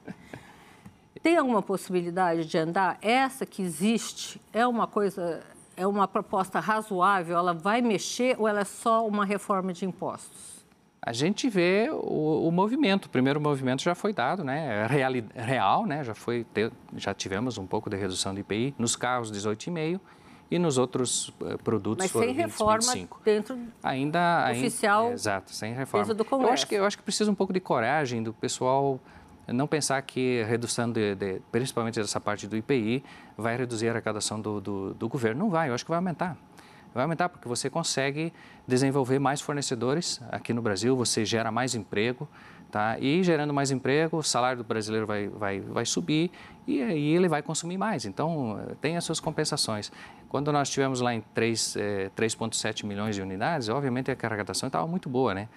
Tem 1.21 1.38
alguma 1.38 1.62
possibilidade 1.62 2.45
de 2.45 2.58
andar? 2.58 2.97
Essa 3.02 3.45
que 3.45 3.62
existe 3.62 4.41
é 4.52 4.67
uma 4.67 4.86
coisa, 4.86 5.41
é 5.78 5.88
uma 5.88 6.08
proposta 6.08 6.60
razoável? 6.60 7.38
Ela 7.38 7.54
vai 7.54 7.82
mexer 7.82 8.36
ou 8.38 8.47
ela 8.47 8.62
é 8.62 8.65
só 8.65 9.08
uma 9.08 9.23
reforma 9.23 9.71
de 9.71 9.86
impostos? 9.86 10.65
A 11.02 11.13
gente 11.13 11.49
vê 11.49 11.89
o, 11.91 12.47
o 12.47 12.52
movimento. 12.52 13.06
O 13.06 13.10
primeiro 13.10 13.39
movimento 13.39 13.82
já 13.82 13.95
foi 13.95 14.13
dado, 14.13 14.43
né? 14.43 14.84
É 14.84 14.88
real, 14.88 15.12
real 15.34 15.86
né? 15.86 16.04
Já 16.04 16.13
foi, 16.13 16.45
já 16.95 17.13
tivemos 17.13 17.58
um 17.58 17.67
pouco 17.67 17.89
de 17.89 17.97
redução 17.97 18.34
de 18.34 18.41
IPI 18.41 18.76
nos 18.78 18.95
carros 18.95 19.32
18,5 19.32 19.99
e 20.53 20.59
nos 20.59 20.77
outros 20.77 21.29
uh, 21.29 21.57
produtos 21.63 22.03
Mas 22.03 22.11
foram 22.11 22.27
sem 22.27 22.35
20, 22.35 22.45
reforma 22.45 22.79
25. 22.79 23.21
dentro 23.25 23.59
ainda, 23.81 24.51
oficial 24.51 25.11
exato, 25.11 25.51
sem 25.51 25.73
reforma. 25.73 26.05
Dentro 26.05 26.23
do 26.23 26.25
Congresso. 26.25 26.49
Eu 26.49 26.53
acho 26.53 26.67
que 26.67 26.75
eu 26.75 26.85
acho 26.85 26.97
que 26.97 27.03
precisa 27.03 27.31
um 27.31 27.35
pouco 27.35 27.51
de 27.51 27.59
coragem 27.59 28.21
do 28.21 28.31
pessoal 28.31 28.99
não 29.47 29.67
pensar 29.67 30.01
que 30.03 30.43
redução 30.43 30.91
de, 30.91 31.15
de, 31.15 31.41
principalmente 31.51 31.99
dessa 31.99 32.19
parte 32.19 32.47
do 32.47 32.55
IPI 32.55 33.03
vai 33.35 33.57
reduzir 33.57 33.87
a 33.87 33.91
arrecadação 33.91 34.39
do, 34.39 34.61
do, 34.61 34.93
do 34.93 35.09
governo. 35.09 35.43
Não 35.43 35.49
vai, 35.49 35.69
eu 35.69 35.73
acho 35.73 35.83
que 35.83 35.89
vai 35.89 35.97
aumentar. 35.97 36.37
Vai 36.93 37.03
aumentar 37.03 37.27
porque 37.27 37.47
você 37.47 37.69
consegue 37.69 38.31
desenvolver 38.67 39.17
mais 39.17 39.41
fornecedores 39.41 40.21
aqui 40.31 40.53
no 40.53 40.61
Brasil, 40.61 40.95
você 40.95 41.25
gera 41.25 41.51
mais 41.51 41.73
emprego, 41.73 42.29
Tá? 42.73 42.97
E 42.99 43.21
gerando 43.21 43.53
mais 43.53 43.69
emprego, 43.69 44.17
o 44.17 44.23
salário 44.23 44.57
do 44.57 44.63
brasileiro 44.63 45.05
vai, 45.05 45.27
vai, 45.27 45.59
vai 45.59 45.85
subir 45.85 46.31
e 46.65 46.81
aí 46.81 47.13
ele 47.13 47.27
vai 47.27 47.43
consumir 47.43 47.77
mais. 47.77 48.03
Então, 48.03 48.59
tem 48.81 48.97
as 48.97 49.03
suas 49.03 49.19
compensações. 49.19 49.91
Quando 50.34 50.52
nós 50.52 50.67
estivemos 50.67 51.00
lá 51.00 51.13
em 51.13 51.22
3,7 51.36 52.84
eh, 52.84 52.88
milhões 52.88 53.15
de 53.15 53.22
unidades, 53.22 53.69
obviamente 53.69 54.10
a 54.10 54.15
arrecadação 54.19 54.65
estava 54.65 54.88
muito 54.88 55.08
boa, 55.08 55.32
né? 55.36 55.48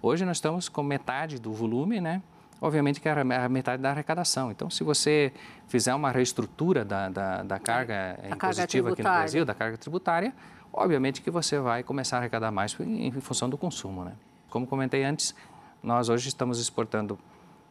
Hoje 0.00 0.24
nós 0.24 0.36
estamos 0.36 0.68
com 0.68 0.84
metade 0.84 1.40
do 1.40 1.52
volume, 1.52 2.00
né? 2.00 2.22
Obviamente 2.60 3.00
que 3.00 3.08
é 3.08 3.12
a 3.12 3.48
metade 3.48 3.82
da 3.82 3.90
arrecadação. 3.90 4.52
Então, 4.52 4.70
se 4.70 4.84
você 4.84 5.32
fizer 5.66 5.92
uma 5.96 6.12
reestrutura 6.12 6.84
da, 6.84 7.08
da, 7.08 7.42
da 7.42 7.58
carga 7.58 8.20
a 8.22 8.28
impositiva 8.28 8.90
carga 8.90 8.92
aqui 8.92 9.02
no 9.02 9.08
Brasil, 9.08 9.44
da 9.44 9.52
carga 9.52 9.76
tributária, 9.76 10.32
obviamente 10.72 11.20
que 11.22 11.30
você 11.32 11.58
vai 11.58 11.82
começar 11.82 12.18
a 12.18 12.20
arrecadar 12.20 12.52
mais 12.52 12.78
em, 12.78 13.08
em 13.08 13.20
função 13.20 13.50
do 13.50 13.58
consumo, 13.58 14.04
né? 14.04 14.12
Como 14.48 14.64
comentei 14.64 15.02
antes, 15.02 15.34
nós 15.82 16.08
hoje 16.08 16.28
estamos 16.28 16.60
exportando 16.60 17.18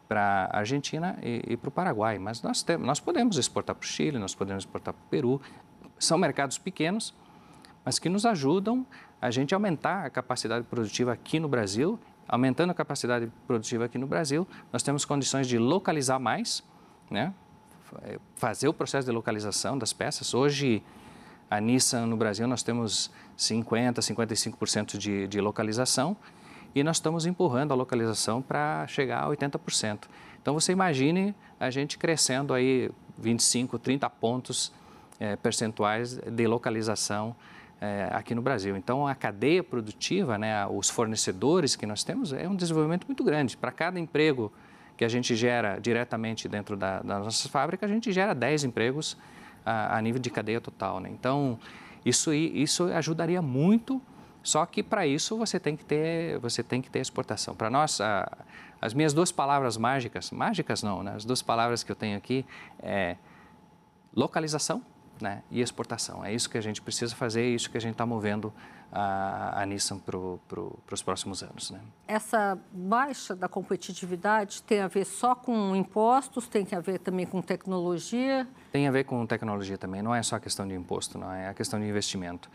para 0.06 0.50
a 0.52 0.58
Argentina 0.58 1.16
e, 1.22 1.42
e 1.52 1.56
para 1.56 1.68
o 1.68 1.72
Paraguai, 1.72 2.18
mas 2.18 2.42
nós, 2.42 2.62
temos, 2.62 2.86
nós 2.86 3.00
podemos 3.00 3.38
exportar 3.38 3.74
para 3.74 3.84
o 3.84 3.86
Chile, 3.86 4.18
nós 4.18 4.34
podemos 4.34 4.64
exportar 4.64 4.92
para 4.92 5.02
o 5.06 5.08
Peru. 5.08 5.40
São 6.00 6.18
mercados 6.18 6.58
pequenos, 6.58 7.14
mas 7.84 8.00
que 8.00 8.08
nos 8.08 8.26
ajudam 8.26 8.84
a 9.20 9.30
gente 9.30 9.54
aumentar 9.54 10.04
a 10.04 10.10
capacidade 10.10 10.64
produtiva 10.64 11.12
aqui 11.12 11.38
no 11.38 11.48
Brasil. 11.48 11.96
Aumentando 12.26 12.70
a 12.70 12.74
capacidade 12.74 13.30
produtiva 13.46 13.84
aqui 13.84 13.98
no 13.98 14.06
Brasil, 14.06 14.48
nós 14.72 14.82
temos 14.82 15.04
condições 15.04 15.46
de 15.46 15.58
localizar 15.58 16.18
mais, 16.18 16.64
né? 17.10 17.32
fazer 18.36 18.68
o 18.68 18.72
processo 18.72 19.06
de 19.06 19.12
localização 19.12 19.76
das 19.76 19.92
peças. 19.92 20.32
Hoje, 20.32 20.82
a 21.50 21.60
Nissan 21.60 22.06
no 22.06 22.16
Brasil, 22.16 22.46
nós 22.46 22.62
temos 22.62 23.10
50%, 23.36 23.94
55% 23.98 24.96
de, 24.96 25.26
de 25.26 25.40
localização 25.40 26.16
e 26.74 26.84
nós 26.84 26.96
estamos 26.96 27.26
empurrando 27.26 27.72
a 27.72 27.74
localização 27.74 28.40
para 28.40 28.86
chegar 28.86 29.24
a 29.24 29.28
80%. 29.28 30.04
Então 30.40 30.54
você 30.54 30.72
imagine 30.72 31.34
a 31.58 31.68
gente 31.70 31.98
crescendo 31.98 32.54
aí 32.54 32.90
25, 33.18 33.78
30 33.78 34.08
pontos 34.08 34.72
é, 35.20 35.36
percentuais 35.36 36.16
de 36.16 36.46
localização 36.46 37.36
é, 37.80 38.08
aqui 38.10 38.34
no 38.34 38.42
Brasil. 38.42 38.76
Então 38.76 39.06
a 39.06 39.14
cadeia 39.14 39.62
produtiva, 39.62 40.38
né, 40.38 40.66
os 40.66 40.88
fornecedores 40.88 41.76
que 41.76 41.86
nós 41.86 42.02
temos 42.02 42.32
é 42.32 42.48
um 42.48 42.56
desenvolvimento 42.56 43.06
muito 43.06 43.22
grande. 43.22 43.56
Para 43.56 43.70
cada 43.70 44.00
emprego 44.00 44.50
que 44.96 45.04
a 45.04 45.08
gente 45.08 45.36
gera 45.36 45.78
diretamente 45.78 46.48
dentro 46.48 46.76
da, 46.76 47.00
das 47.00 47.24
nossas 47.24 47.46
fábricas, 47.46 47.88
a 47.90 47.92
gente 47.92 48.10
gera 48.10 48.34
10 48.34 48.64
empregos 48.64 49.16
a, 49.64 49.96
a 49.96 50.02
nível 50.02 50.20
de 50.20 50.30
cadeia 50.30 50.60
total. 50.60 50.98
Né? 50.98 51.10
Então 51.12 51.58
isso, 52.04 52.32
isso 52.32 52.84
ajudaria 52.84 53.42
muito 53.42 54.00
só 54.42 54.64
que 54.64 54.82
para 54.82 55.06
isso 55.06 55.36
você 55.36 55.60
tem 55.60 55.76
que 55.76 55.84
ter, 55.84 56.38
você 56.38 56.62
tem 56.62 56.80
que 56.80 56.90
ter 56.90 57.00
exportação. 57.00 57.54
Para 57.54 57.68
nós, 57.68 58.00
a, 58.00 58.26
as 58.80 58.94
minhas 58.94 59.12
duas 59.12 59.30
palavras 59.30 59.76
mágicas, 59.76 60.30
mágicas 60.30 60.82
não, 60.82 61.02
né? 61.02 61.12
as 61.14 61.26
duas 61.26 61.42
palavras 61.42 61.82
que 61.82 61.92
eu 61.92 61.96
tenho 61.96 62.16
aqui 62.16 62.44
é 62.82 63.16
localização 64.14 64.82
né? 65.20 65.42
e 65.50 65.60
exportação. 65.60 66.24
É 66.24 66.32
isso 66.32 66.48
que 66.48 66.58
a 66.58 66.60
gente 66.60 66.80
precisa 66.80 67.14
fazer, 67.14 67.42
é 67.42 67.48
isso 67.48 67.70
que 67.70 67.76
a 67.76 67.80
gente 67.80 67.92
está 67.92 68.06
movendo 68.06 68.52
a, 68.92 69.62
a 69.62 69.66
Nissan 69.66 69.98
para 69.98 70.18
pro, 70.48 70.78
os 70.90 71.02
próximos 71.02 71.42
anos. 71.42 71.70
Né? 71.70 71.80
Essa 72.08 72.58
baixa 72.72 73.34
da 73.34 73.48
competitividade 73.48 74.62
tem 74.62 74.80
a 74.80 74.88
ver 74.88 75.04
só 75.04 75.34
com 75.34 75.74
impostos, 75.76 76.48
tem 76.48 76.66
a 76.72 76.80
ver 76.80 76.98
também 76.98 77.26
com 77.26 77.40
tecnologia? 77.40 78.46
Tem 78.72 78.88
a 78.88 78.90
ver 78.90 79.04
com 79.04 79.24
tecnologia 79.26 79.78
também, 79.78 80.02
não 80.02 80.14
é 80.14 80.22
só 80.22 80.36
a 80.36 80.40
questão 80.40 80.66
de 80.66 80.74
imposto, 80.74 81.18
não 81.18 81.32
é 81.32 81.48
a 81.48 81.54
questão 81.54 81.78
de 81.78 81.86
investimento. 81.86 82.50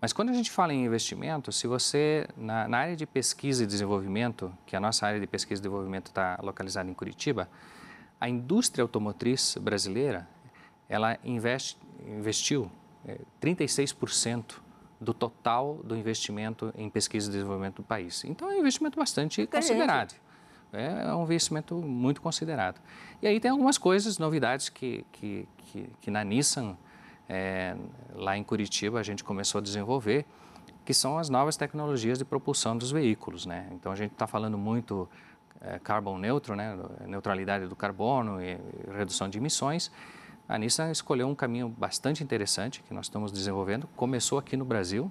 Mas 0.00 0.12
quando 0.12 0.28
a 0.28 0.32
gente 0.34 0.50
fala 0.50 0.74
em 0.74 0.84
investimento, 0.84 1.50
se 1.50 1.66
você, 1.66 2.28
na, 2.36 2.68
na 2.68 2.78
área 2.78 2.96
de 2.96 3.06
pesquisa 3.06 3.64
e 3.64 3.66
desenvolvimento, 3.66 4.52
que 4.66 4.76
a 4.76 4.80
nossa 4.80 5.06
área 5.06 5.18
de 5.18 5.26
pesquisa 5.26 5.60
e 5.60 5.62
desenvolvimento 5.62 6.08
está 6.08 6.38
localizada 6.42 6.90
em 6.90 6.94
Curitiba, 6.94 7.48
a 8.20 8.28
indústria 8.28 8.82
automotriz 8.82 9.56
brasileira, 9.60 10.28
ela 10.88 11.18
investe, 11.24 11.78
investiu 12.06 12.70
é, 13.06 13.18
36% 13.40 14.56
do 15.00 15.12
total 15.12 15.80
do 15.84 15.96
investimento 15.96 16.72
em 16.76 16.88
pesquisa 16.88 17.28
e 17.28 17.32
desenvolvimento 17.32 17.76
do 17.76 17.82
país. 17.82 18.24
Então, 18.24 18.50
é 18.50 18.54
um 18.54 18.60
investimento 18.60 18.98
bastante 18.98 19.46
considerado. 19.46 20.14
É, 20.72 21.06
é 21.06 21.14
um 21.14 21.22
investimento 21.22 21.76
muito 21.76 22.20
considerado. 22.20 22.80
E 23.22 23.26
aí 23.26 23.38
tem 23.38 23.50
algumas 23.50 23.78
coisas, 23.78 24.18
novidades 24.18 24.68
que, 24.68 25.06
que, 25.12 25.48
que, 25.58 25.90
que 26.00 26.10
na 26.10 26.24
Nissan, 26.24 26.76
é, 27.28 27.76
lá 28.14 28.36
em 28.36 28.42
Curitiba, 28.42 28.98
a 28.98 29.02
gente 29.02 29.22
começou 29.22 29.60
a 29.60 29.62
desenvolver, 29.62 30.26
que 30.84 30.92
são 30.92 31.16
as 31.18 31.28
novas 31.28 31.56
tecnologias 31.56 32.18
de 32.18 32.24
propulsão 32.24 32.76
dos 32.76 32.90
veículos. 32.90 33.46
Né? 33.46 33.68
Então, 33.72 33.92
a 33.92 33.96
gente 33.96 34.12
está 34.12 34.26
falando 34.26 34.58
muito 34.58 35.08
é, 35.60 35.78
carbon 35.78 36.18
neutro, 36.18 36.56
né? 36.56 36.76
neutralidade 37.06 37.66
do 37.66 37.76
carbono 37.76 38.42
e 38.42 38.58
redução 38.96 39.28
de 39.28 39.38
emissões, 39.38 39.92
a 40.46 40.58
Nissan 40.58 40.90
escolheu 40.90 41.26
um 41.26 41.34
caminho 41.34 41.68
bastante 41.68 42.22
interessante 42.22 42.82
que 42.82 42.92
nós 42.92 43.06
estamos 43.06 43.32
desenvolvendo. 43.32 43.88
Começou 43.96 44.38
aqui 44.38 44.56
no 44.56 44.64
Brasil, 44.64 45.10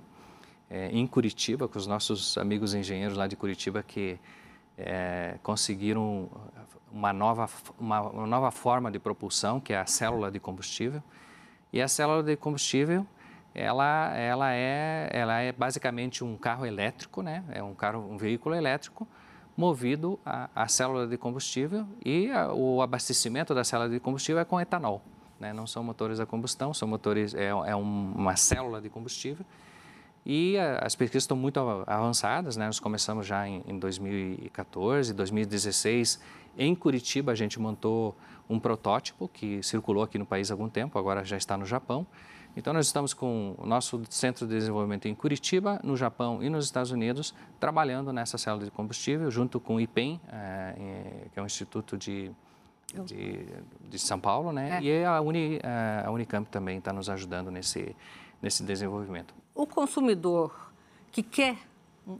é, 0.70 0.90
em 0.90 1.08
Curitiba, 1.08 1.68
com 1.68 1.78
os 1.78 1.88
nossos 1.88 2.38
amigos 2.38 2.76
engenheiros 2.76 3.18
lá 3.18 3.26
de 3.26 3.36
Curitiba 3.36 3.82
que 3.82 4.20
é, 4.78 5.40
conseguiram 5.42 6.30
uma 6.92 7.12
nova, 7.12 7.50
uma, 7.80 8.02
uma, 8.02 8.28
nova 8.28 8.52
forma 8.52 8.92
de 8.92 9.00
propulsão, 9.00 9.60
que 9.60 9.74
é 9.74 9.80
a 9.80 9.88
célula 9.88 10.30
de 10.30 10.40
combustível. 10.40 11.02
E 11.72 11.82
a 11.82 11.88
célula 11.88 12.22
de 12.22 12.36
combustível, 12.36 13.06
ela, 13.56 14.16
ela, 14.16 14.54
é, 14.54 15.10
ela 15.12 15.42
é 15.42 15.52
basicamente 15.52 16.24
um 16.24 16.38
carro 16.38 16.64
elétrico, 16.64 17.24
né? 17.24 17.44
é 17.50 17.64
um, 17.64 17.74
carro, 17.74 18.08
um 18.08 18.18
veículo 18.18 18.54
elétrico, 18.54 19.08
movido 19.58 20.20
a 20.24 20.68
célula 20.68 21.08
de 21.08 21.18
combustível 21.18 21.88
e 22.04 22.30
a, 22.32 22.54
o 22.54 22.84
abastecimento 22.84 23.56
da 23.56 23.64
célula 23.64 23.90
de 23.90 24.00
combustível 24.00 24.40
é 24.40 24.46
com 24.46 24.62
etanol 24.62 25.02
né? 25.40 25.54
não 25.54 25.68
são 25.68 25.84
motores 25.84 26.20
a 26.20 26.26
combustão, 26.26 26.74
são 26.74 26.88
motores, 26.88 27.34
é, 27.34 27.48
é 27.48 27.76
uma 27.76 28.36
célula 28.36 28.82
de 28.82 28.90
combustível. 28.90 29.46
E 30.26 30.58
a, 30.58 30.80
as 30.80 30.96
pesquisas 30.96 31.24
estão 31.24 31.36
muito 31.36 31.60
avançadas, 31.86 32.56
né? 32.56 32.66
nós 32.66 32.80
começamos 32.80 33.26
já 33.26 33.48
em, 33.48 33.64
em 33.68 33.78
2014, 33.78 35.14
2016, 35.14 36.20
em 36.58 36.76
Curitiba 36.76 37.32
a 37.32 37.36
gente 37.36 37.60
montou 37.60 38.16
um 38.50 38.60
protótipo 38.60 39.28
que 39.28 39.62
circulou 39.64 40.04
aqui 40.04 40.18
no 40.18 40.26
país 40.26 40.52
há 40.52 40.54
algum 40.54 40.70
tempo, 40.70 40.98
agora 41.00 41.24
já 41.24 41.38
está 41.38 41.58
no 41.58 41.66
Japão. 41.66 42.06
Então, 42.56 42.72
nós 42.72 42.86
estamos 42.86 43.16
com 43.16 43.56
o 43.58 43.66
nosso 43.66 44.00
centro 44.10 44.46
de 44.46 44.54
desenvolvimento 44.54 45.08
em 45.08 45.16
Curitiba, 45.16 45.80
no 45.84 45.98
Japão 45.98 46.44
e 46.44 46.50
nos 46.50 46.66
Estados 46.66 46.92
Unidos, 46.92 47.34
trabalhando 47.60 48.14
nessa 48.14 48.38
célula 48.38 48.66
de 48.66 48.70
combustível, 48.70 49.32
junto 49.32 49.60
com 49.60 49.76
o 49.76 49.82
IPEM, 49.82 50.22
é, 50.32 51.28
que 51.34 51.40
é 51.40 51.42
um 51.42 51.48
instituto 51.48 51.98
de 51.98 52.32
de, 53.06 53.46
de 53.90 54.00
São 54.00 54.20
Paulo, 54.20 54.52
né? 54.52 54.78
É. 54.78 54.82
E 54.82 55.06
a, 55.06 55.20
Uni, 55.22 55.60
a 56.06 56.12
Unicamp 56.12 56.50
também 56.50 56.78
está 56.78 56.94
nos 56.94 57.10
ajudando 57.10 57.50
nesse, 57.50 57.96
nesse 58.42 58.64
desenvolvimento. 58.64 59.34
O 59.56 59.66
consumidor 59.66 60.72
que 61.12 61.24
quer 61.24 61.58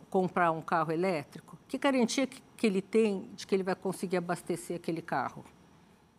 comprar 0.10 0.52
um 0.52 0.62
carro 0.62 0.92
elétrico, 0.92 1.58
que 1.68 1.78
garantia 1.78 2.26
que, 2.26 2.42
que 2.56 2.68
ele 2.68 2.82
tem 2.82 3.30
de 3.36 3.46
que 3.46 3.54
ele 3.54 3.64
vai 3.64 3.76
conseguir 3.76 4.18
abastecer 4.18 4.78
aquele 4.78 5.02
carro? 5.02 5.44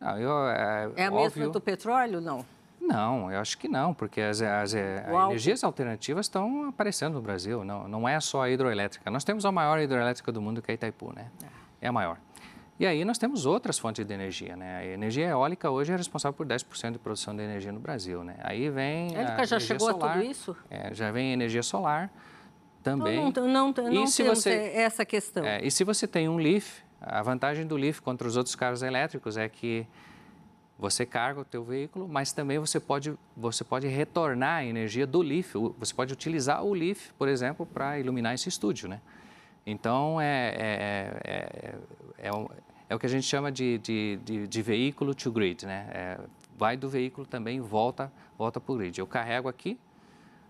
Não, 0.01 0.19
eu, 0.19 0.49
é, 0.49 0.91
é 0.97 1.07
a 1.07 1.13
óbvio... 1.13 1.41
mesma 1.41 1.49
do 1.49 1.61
petróleo, 1.61 2.21
não? 2.21 2.45
Não, 2.81 3.33
eu 3.33 3.41
acho 3.41 3.57
que 3.57 3.67
não, 3.67 3.95
porque 3.95 4.21
as, 4.21 4.43
as, 4.43 4.75
as 4.75 4.75
energias 4.75 5.65
alternativas 5.65 6.27
estão 6.27 6.69
aparecendo 6.69 7.15
no 7.15 7.23
Brasil, 7.23 7.65
não, 7.65 7.89
não 7.89 8.07
é 8.07 8.21
só 8.21 8.43
a 8.43 8.51
hidroelétrica. 8.51 9.11
Nós 9.11 9.25
temos 9.25 9.47
a 9.47 9.53
maior 9.53 9.81
hidroelétrica 9.81 10.31
do 10.31 10.43
mundo, 10.43 10.61
que 10.61 10.71
é 10.71 10.75
Itaipu, 10.75 11.13
né? 11.15 11.31
É, 11.81 11.87
é 11.87 11.89
a 11.89 11.93
maior. 11.93 12.19
E 12.79 12.87
aí 12.87 13.05
nós 13.05 13.19
temos 13.19 13.47
outras 13.47 13.79
fontes 13.79 14.05
de 14.05 14.13
energia, 14.13 14.57
né? 14.57 14.79
A 14.79 14.85
energia 14.85 15.29
eólica 15.29 15.71
hoje 15.71 15.93
é 15.93 15.97
responsável 15.97 16.37
por 16.37 16.45
10% 16.45 16.93
de 16.93 16.99
produção 16.99 17.35
de 17.35 17.43
energia 17.43 17.71
no 17.71 17.79
Brasil, 17.79 18.25
né? 18.25 18.37
Aí 18.41 18.69
vem 18.69 19.17
a 19.17 19.21
Érica, 19.21 19.47
já 19.47 19.61
chegou 19.61 19.91
solar, 19.93 20.11
a 20.11 20.21
tudo 20.21 20.31
isso? 20.31 20.57
É, 20.69 20.93
já 20.93 21.13
vem 21.13 21.33
energia 21.33 21.63
solar 21.63 22.11
também. 22.83 23.17
Não, 23.17 23.31
não, 23.31 23.49
não, 23.49 23.67
não 23.69 23.73
temos 23.73 24.17
você, 24.17 24.73
essa 24.75 25.05
questão. 25.05 25.45
É, 25.45 25.65
e 25.65 25.71
se 25.71 25.85
você 25.85 26.07
tem 26.07 26.29
um 26.29 26.37
Leaf, 26.37 26.83
a 27.01 27.23
vantagem 27.23 27.65
do 27.65 27.77
Leaf 27.77 28.01
contra 28.01 28.27
os 28.27 28.37
outros 28.37 28.57
carros 28.57 28.83
elétricos 28.83 29.37
é 29.37 29.49
que 29.49 29.87
você 30.77 31.07
carga 31.07 31.41
o 31.41 31.45
teu 31.45 31.63
veículo, 31.63 32.09
mas 32.09 32.33
também 32.33 32.59
você 32.59 32.81
pode, 32.81 33.15
você 33.37 33.63
pode 33.63 33.87
retornar 33.87 34.59
a 34.59 34.65
energia 34.65 35.07
do 35.07 35.23
Leaf. 35.23 35.55
Você 35.79 35.95
pode 35.95 36.13
utilizar 36.13 36.65
o 36.65 36.75
Leaf, 36.75 37.13
por 37.17 37.29
exemplo, 37.29 37.65
para 37.65 38.01
iluminar 38.01 38.35
esse 38.35 38.49
estúdio, 38.49 38.89
né? 38.89 39.01
Então, 39.67 40.21
é, 40.21 40.49
é, 40.49 41.21
é, 41.25 41.75
é, 42.19 42.31
é, 42.89 42.95
o 42.95 42.99
que 42.99 43.07
a 43.07 43.09
gente 43.09 43.27
chama 43.27 43.51
de, 43.51 43.79
de, 43.79 44.19
de, 44.25 44.47
de 44.47 44.63
veículo 44.63 45.15
to 45.15 45.33
grid, 45.33 45.65
né? 45.65 46.19
vai 46.57 46.77
do 46.77 46.89
veículo 46.89 47.27
também 47.27 47.61
volta 47.61 48.13
volta 48.39 48.61
para 48.61 48.73
o 48.73 48.77
grid. 48.77 48.99
Eu 48.99 49.07
carrego 49.07 49.49
aqui 49.49 49.79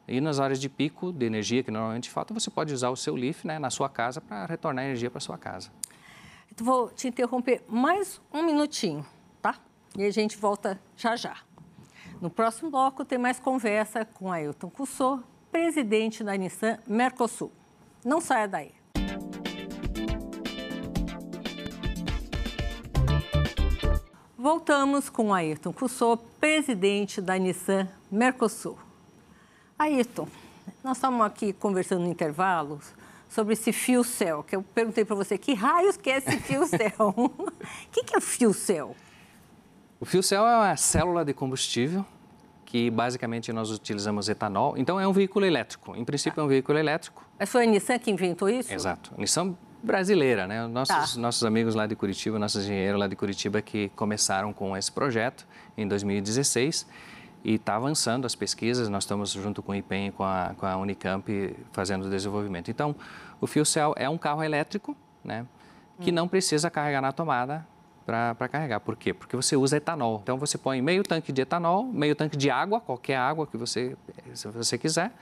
e 0.07 0.21
nas 0.21 0.39
horas 0.39 0.61
de 0.61 0.69
pico 0.69 1.13
de 1.13 1.25
energia 1.25 1.63
que 1.63 1.71
normalmente 1.71 2.11
falta, 2.11 2.35
você 2.35 2.51
pode 2.51 2.73
usar 2.75 2.91
o 2.91 2.97
seu 2.97 3.15
Leaf 3.15 3.45
né, 3.45 3.59
na 3.59 3.71
sua 3.71 3.89
casa 3.89 4.21
para 4.21 4.47
retornar 4.47 4.85
energia 4.85 5.11
para 5.11 5.21
sua 5.21 5.39
casa. 5.39 5.71
Então, 6.53 6.67
vou 6.67 6.91
te 6.91 7.09
interromper 7.09 7.65
mais 7.69 8.21
um 8.33 8.43
minutinho, 8.43 9.05
tá? 9.41 9.57
E 9.97 10.05
a 10.05 10.11
gente 10.11 10.37
volta 10.37 10.79
já 10.97 11.17
já. 11.17 11.39
No 12.21 12.31
próximo 12.31 12.71
bloco 12.71 13.05
tem 13.05 13.19
mais 13.19 13.41
conversa 13.41 14.05
com 14.05 14.31
Ailton 14.31 14.71
Cussô, 14.71 15.21
presidente 15.51 16.23
da 16.23 16.37
Nissan 16.37 16.79
Mercosul. 16.87 17.51
Não 18.05 18.21
saia 18.21 18.47
daí. 18.47 18.73
Voltamos 24.45 25.09
com 25.09 25.33
Ayrton 25.33 25.73
Cussô, 25.73 26.19
presidente 26.19 27.19
da 27.23 27.39
Nissan 27.39 27.89
Mercosul. 28.13 28.77
Ayrton, 29.79 30.29
nós 30.85 30.99
estamos 30.99 31.25
aqui 31.25 31.55
conversando 31.55 32.03
no 32.03 32.11
intervalo 32.11 32.79
sobre 33.27 33.55
esse 33.55 33.73
fio 33.73 34.05
céu, 34.05 34.43
que 34.43 34.55
eu 34.55 34.63
perguntei 34.63 35.03
para 35.03 35.17
você, 35.17 35.39
que 35.39 35.55
raios 35.55 35.97
que 35.97 36.11
é 36.11 36.19
esse 36.19 36.39
fio 36.41 36.67
céu? 36.69 37.15
O 37.17 37.31
que, 37.91 38.05
que 38.05 38.15
é 38.15 38.19
o 38.19 38.21
fio 38.21 38.53
céu? 38.53 38.95
O 39.99 40.05
fio 40.05 40.23
céu 40.23 40.47
é 40.47 40.57
uma 40.57 40.77
célula 40.77 41.25
de 41.25 41.33
combustível 41.33 42.05
que 42.67 42.91
basicamente 42.91 43.51
nós 43.51 43.71
utilizamos 43.71 44.29
etanol. 44.29 44.77
Então 44.77 45.01
é 45.01 45.09
um 45.09 45.13
veículo 45.15 45.47
elétrico. 45.47 45.97
Em 45.97 46.05
princípio 46.05 46.43
é 46.43 46.45
um 46.45 46.49
veículo 46.49 46.79
elétrico. 46.79 47.25
Mas 47.39 47.49
foi 47.49 47.63
a 47.63 47.67
Nissan 47.67 47.99
que 47.99 48.11
inventou 48.11 48.51
isso? 48.51 48.75
Exato. 48.75 49.11
A 49.17 49.21
Nissan 49.23 49.57
brasileira, 49.85 50.47
né? 50.47 50.67
Nossos, 50.67 51.15
tá. 51.15 51.21
nossos 51.21 51.45
amigos 51.45 51.75
lá 51.75 51.87
de 51.87 51.95
Curitiba, 51.95 52.39
nossos 52.39 52.65
engenheiros 52.65 52.99
lá 52.99 53.07
de 53.07 53.15
Curitiba 53.15 53.63
que 53.63 53.91
começaram 53.91 54.53
com 54.53 54.77
esse 54.77 54.91
projeto 54.91 55.47
em 55.77 55.87
2016 55.87 56.87
e 57.45 57.55
está 57.55 57.77
avançando 57.77 58.25
as 58.25 58.35
pesquisas. 58.35 58.89
Nós 58.89 59.05
estamos 59.05 59.31
junto 59.33 59.63
com 59.63 59.73
o 59.73 59.75
IPEM 59.75 60.09
e 60.09 60.13
com 60.13 60.25
a, 60.25 60.55
com 60.57 60.67
a 60.67 60.77
Unicamp 60.77 61.57
fazendo 61.73 62.07
o 62.07 62.11
desenvolvimento. 62.11 62.71
Então, 62.71 62.97
o 63.41 63.47
Fuel 63.47 63.65
Cell 63.65 63.95
é 63.97 64.09
um 64.09 64.17
carro 64.17 64.43
elétrico, 64.43 64.97
né? 65.23 65.47
Que 66.01 66.11
hum. 66.11 66.15
não 66.15 66.27
precisa 66.27 66.71
carregar 66.71 67.03
na 67.03 67.13
tomada 67.13 67.67
para 68.07 68.49
carregar. 68.49 68.81
Por 68.81 68.97
quê? 68.97 69.15
Porque 69.15 69.37
você 69.37 69.57
usa 69.57 69.77
etanol. 69.77 70.21
Então, 70.23 70.39
você 70.39 70.59
põe 70.59 70.81
meio 70.81 71.03
tanque 71.03 71.33
de 71.33 71.43
etanol, 71.43 71.85
meio 71.85 72.15
tanque 72.15 72.37
de 72.37 72.51
água, 72.51 72.81
qualquer 72.81 73.17
água 73.17 73.47
que 73.47 73.57
você, 73.57 73.97
se 74.35 74.49
você 74.49 74.77
quiser, 74.77 75.13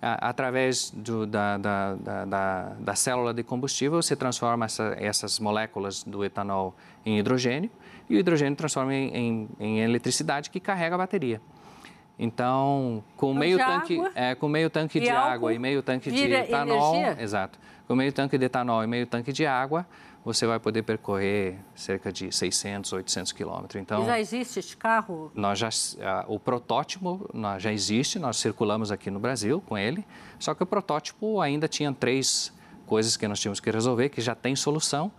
através 0.00 0.90
do, 0.90 1.26
da, 1.26 1.58
da, 1.58 1.94
da, 1.94 2.76
da, 2.78 2.94
célula 2.94 3.34
de 3.34 3.42
combustível, 3.42 4.02
você 4.02 4.16
transforma 4.16 4.64
essa, 4.64 4.96
essas 4.98 5.38
moléculas 5.38 6.02
do 6.02 6.24
etanol 6.24 6.74
em 7.04 7.18
hidrogênio 7.18 7.70
e 8.08 8.16
o 8.16 8.18
hidrogênio 8.18 8.56
transforma 8.56 8.94
em, 8.94 9.14
em, 9.14 9.48
em 9.60 9.80
eletricidade 9.80 10.48
que 10.48 10.58
carrega 10.58 10.94
a 10.94 10.98
bateria. 10.98 11.40
Então, 12.18 13.02
com 13.16 13.32
meio 13.32 13.56
tanque, 13.56 13.98
é, 14.14 14.34
com 14.34 14.46
meio 14.46 14.68
tanque 14.68 15.00
de 15.00 15.08
água 15.08 15.54
e 15.54 15.58
meio 15.58 15.82
tanque 15.82 16.10
de 16.10 16.32
etanol, 16.32 16.94
energia? 16.94 17.22
exato. 17.22 17.58
Com 17.88 17.94
meio 17.94 18.12
tanque 18.12 18.36
de 18.36 18.44
etanol 18.44 18.84
e 18.84 18.86
meio 18.86 19.06
tanque 19.06 19.32
de 19.32 19.46
água, 19.46 19.86
você 20.24 20.46
vai 20.46 20.60
poder 20.60 20.82
percorrer 20.82 21.58
cerca 21.74 22.12
de 22.12 22.30
600, 22.30 22.92
800 22.92 23.32
quilômetros. 23.32 23.80
Então, 23.80 24.02
e 24.02 24.06
já 24.06 24.20
existe 24.20 24.58
este 24.58 24.76
carro? 24.76 25.30
Nós 25.34 25.58
já, 25.58 25.68
o 26.28 26.38
protótipo 26.38 27.28
já 27.58 27.72
existe, 27.72 28.18
nós 28.18 28.36
circulamos 28.36 28.92
aqui 28.92 29.10
no 29.10 29.18
Brasil 29.18 29.62
com 29.66 29.78
ele, 29.78 30.06
só 30.38 30.54
que 30.54 30.62
o 30.62 30.66
protótipo 30.66 31.40
ainda 31.40 31.66
tinha 31.66 31.92
três 31.92 32.52
coisas 32.86 33.16
que 33.16 33.26
nós 33.26 33.40
tínhamos 33.40 33.60
que 33.60 33.70
resolver, 33.70 34.08
que 34.08 34.20
já 34.20 34.34
tem 34.34 34.54
solução, 34.54 35.10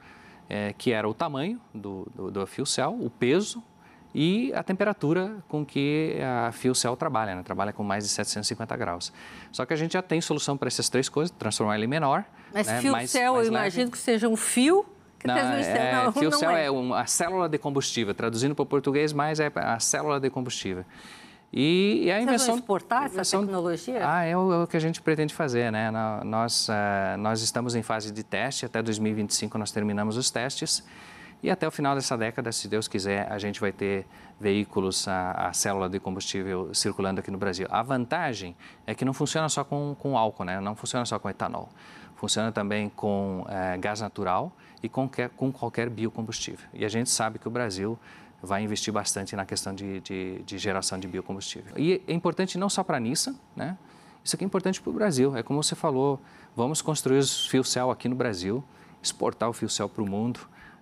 é, 0.50 0.74
que 0.74 0.92
era 0.92 1.08
o 1.08 1.14
tamanho 1.14 1.60
do, 1.74 2.06
do, 2.14 2.30
do 2.30 2.66
cell, 2.66 2.98
o 3.00 3.10
peso 3.10 3.64
e 4.14 4.54
a 4.54 4.64
temperatura 4.64 5.38
com 5.48 5.66
que 5.66 6.18
a 6.48 6.52
Fuel 6.52 6.76
Cell 6.76 6.96
trabalha, 6.96 7.36
né? 7.36 7.44
trabalha 7.44 7.72
com 7.72 7.84
mais 7.84 8.04
de 8.04 8.10
750 8.10 8.76
graus. 8.78 9.14
Só 9.52 9.66
que 9.66 9.74
a 9.74 9.76
gente 9.76 9.94
já 9.94 10.02
tem 10.02 10.20
solução 10.20 10.58
para 10.58 10.68
essas 10.68 10.90
três 10.90 11.08
coisas, 11.08 11.32
transformar 11.38 11.76
ele 11.76 11.86
em 11.86 11.90
menor. 11.90 12.26
Mas 12.54 12.68
né? 12.68 12.82
Fuel 12.82 12.92
mais, 12.92 13.12
Cell, 13.12 13.34
mais 13.34 13.48
eu 13.48 13.54
leve. 13.54 13.66
imagino 13.66 13.92
que 13.92 13.98
seja 13.98 14.28
um 14.28 14.36
fio 14.36 14.86
que 15.22 15.28
não, 15.28 15.38
é, 15.38 16.04
não, 16.04 16.12
fuel 16.12 16.32
não 16.32 16.40
cell 16.40 16.52
é. 16.52 16.66
é 16.66 16.72
uma 16.72 17.06
célula 17.06 17.48
de 17.48 17.60
combustível, 17.60 18.12
traduzindo 18.12 18.56
para 18.56 18.64
o 18.64 18.66
português, 18.66 19.14
mais 19.14 19.40
é 19.40 19.52
a 19.56 19.80
célula 19.80 20.20
de 20.20 20.32
combustível. 20.32 20.84
E, 21.54 22.06
e 22.06 22.12
a 22.12 22.16
Vocês 22.16 22.24
invenção... 22.24 22.48
vão 22.48 22.56
exportar 22.56 23.04
essa 23.04 23.14
invenção- 23.14 23.42
tecnologia? 23.42 24.00
Ah, 24.04 24.24
é 24.24 24.36
o, 24.36 24.54
é 24.54 24.64
o 24.64 24.68
que 24.68 24.78
a 24.78 24.80
gente 24.80 25.02
pretende 25.02 25.34
fazer, 25.34 25.72
né? 25.72 25.92
Nós, 26.24 26.70
ah, 26.70 27.16
nós 27.20 27.42
estamos 27.42 27.76
em 27.76 27.84
fase 27.84 28.12
de 28.12 28.24
teste, 28.24 28.66
até 28.66 28.82
2025 28.82 29.58
nós 29.58 29.72
terminamos 29.72 30.18
os 30.18 30.32
testes. 30.32 30.84
E 31.44 31.50
até 31.50 31.68
o 31.68 31.72
final 31.72 31.96
dessa 31.96 32.16
década, 32.18 32.52
se 32.52 32.68
Deus 32.68 32.88
quiser, 32.88 33.32
a 33.32 33.40
gente 33.40 33.60
vai 33.60 33.72
ter 33.72 34.06
veículos 34.40 35.08
a, 35.08 35.32
a 35.48 35.54
célula 35.54 35.90
de 35.90 36.00
combustível 36.00 36.74
circulando 36.74 37.20
aqui 37.20 37.32
no 37.32 37.38
Brasil. 37.38 37.68
A 37.72 37.82
vantagem 37.82 38.56
é 38.86 38.94
que 38.94 39.04
não 39.04 39.14
funciona 39.14 39.50
só 39.50 39.64
com, 39.64 39.96
com 39.98 40.18
álcool, 40.18 40.44
né? 40.46 40.60
não 40.60 40.76
funciona 40.76 41.04
só 41.06 41.18
com 41.18 41.30
etanol. 41.30 41.70
Funciona 42.16 42.52
também 42.52 42.90
com 42.90 43.44
eh, 43.50 43.78
gás 43.80 44.00
natural 44.02 44.52
e 44.84 44.88
com, 44.88 45.10
que- 45.10 45.28
com 45.30 45.52
qualquer 45.52 45.90
biocombustível. 45.90 46.68
E 46.74 46.86
a 46.86 46.90
gente 46.90 47.10
sabe 47.10 47.40
que 47.40 47.48
o 47.48 47.52
Brasil 47.52 47.98
vai 48.44 48.62
investir 48.64 48.94
bastante 48.94 49.36
na 49.36 49.44
questão 49.44 49.74
de, 49.74 50.00
de, 50.02 50.44
de 50.44 50.58
geração 50.60 51.00
de 51.00 51.08
biocombustível. 51.08 51.74
E 51.76 52.04
é 52.08 52.14
importante 52.14 52.60
não 52.60 52.70
só 52.70 52.84
para 52.84 52.98
a 52.98 53.00
Nissan, 53.00 53.34
né? 53.56 53.76
Isso 54.24 54.36
aqui 54.36 54.46
é 54.46 54.48
importante 54.48 54.80
para 54.80 54.90
o 54.92 54.94
Brasil. 54.94 55.36
É 55.36 55.42
como 55.42 55.64
você 55.64 55.74
falou, 55.74 56.22
vamos 56.56 56.80
construir 56.84 57.18
os 57.18 57.48
fuel 57.48 57.64
cell 57.64 57.90
aqui 57.90 58.08
no 58.08 58.16
Brasil, 58.16 58.64
exportar 59.02 59.50
o 59.50 59.54
fuel 59.54 59.70
cell 59.70 59.90
para 59.90 60.04
o 60.04 60.08
mundo, 60.08 60.42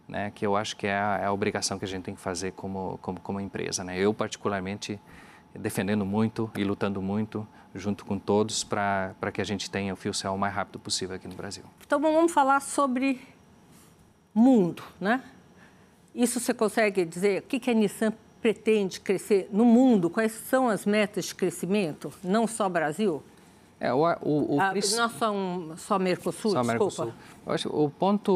né? 0.09 0.31
Que 0.33 0.45
eu 0.45 0.55
acho 0.55 0.75
que 0.75 0.87
é 0.87 0.97
a, 0.97 1.19
é 1.21 1.25
a 1.25 1.31
obrigação 1.31 1.77
que 1.77 1.85
a 1.85 1.87
gente 1.87 2.03
tem 2.03 2.15
que 2.15 2.21
fazer 2.21 2.51
como, 2.53 2.97
como, 3.01 3.19
como 3.19 3.39
empresa, 3.39 3.83
né? 3.83 3.97
Eu, 3.97 4.13
particularmente, 4.13 4.99
defendendo 5.53 6.05
muito 6.05 6.51
e 6.57 6.63
lutando 6.63 7.01
muito 7.01 7.47
junto 7.73 8.03
com 8.03 8.17
todos 8.17 8.63
para 8.63 9.31
que 9.31 9.39
a 9.39 9.43
gente 9.43 9.69
tenha 9.69 9.93
o 9.93 9.95
fuel 9.95 10.13
cell 10.13 10.33
o 10.33 10.37
mais 10.37 10.53
rápido 10.53 10.79
possível 10.79 11.15
aqui 11.15 11.27
no 11.27 11.35
Brasil. 11.35 11.63
Então 11.85 11.99
vamos 11.99 12.31
falar 12.31 12.59
sobre 12.61 13.21
mundo, 14.33 14.83
né? 14.99 15.23
Isso 16.13 16.39
você 16.39 16.53
consegue 16.53 17.05
dizer 17.05 17.41
o 17.41 17.43
que, 17.43 17.59
que 17.59 17.69
a 17.69 17.73
Nissan 17.73 18.11
pretende 18.41 18.99
crescer 18.99 19.49
no 19.51 19.65
mundo? 19.65 20.09
Quais 20.09 20.31
são 20.31 20.67
as 20.67 20.85
metas 20.85 21.25
de 21.25 21.35
crescimento? 21.35 22.11
Não 22.23 22.47
só 22.47 22.67
Brasil? 22.67 23.23
É, 23.81 23.93
o, 23.93 23.99
o, 24.21 24.55
o 24.55 24.61
Ah, 24.61 24.71
princi- 24.71 24.97
não 24.97 25.09
só, 25.09 25.31
um, 25.31 25.77
só 25.77 25.97
Mercosul, 25.97 26.51
Só 26.51 26.61
desculpa. 26.61 27.05
Mercosul. 27.05 27.13
Acho 27.47 27.69
o 27.69 27.89
ponto, 27.89 28.31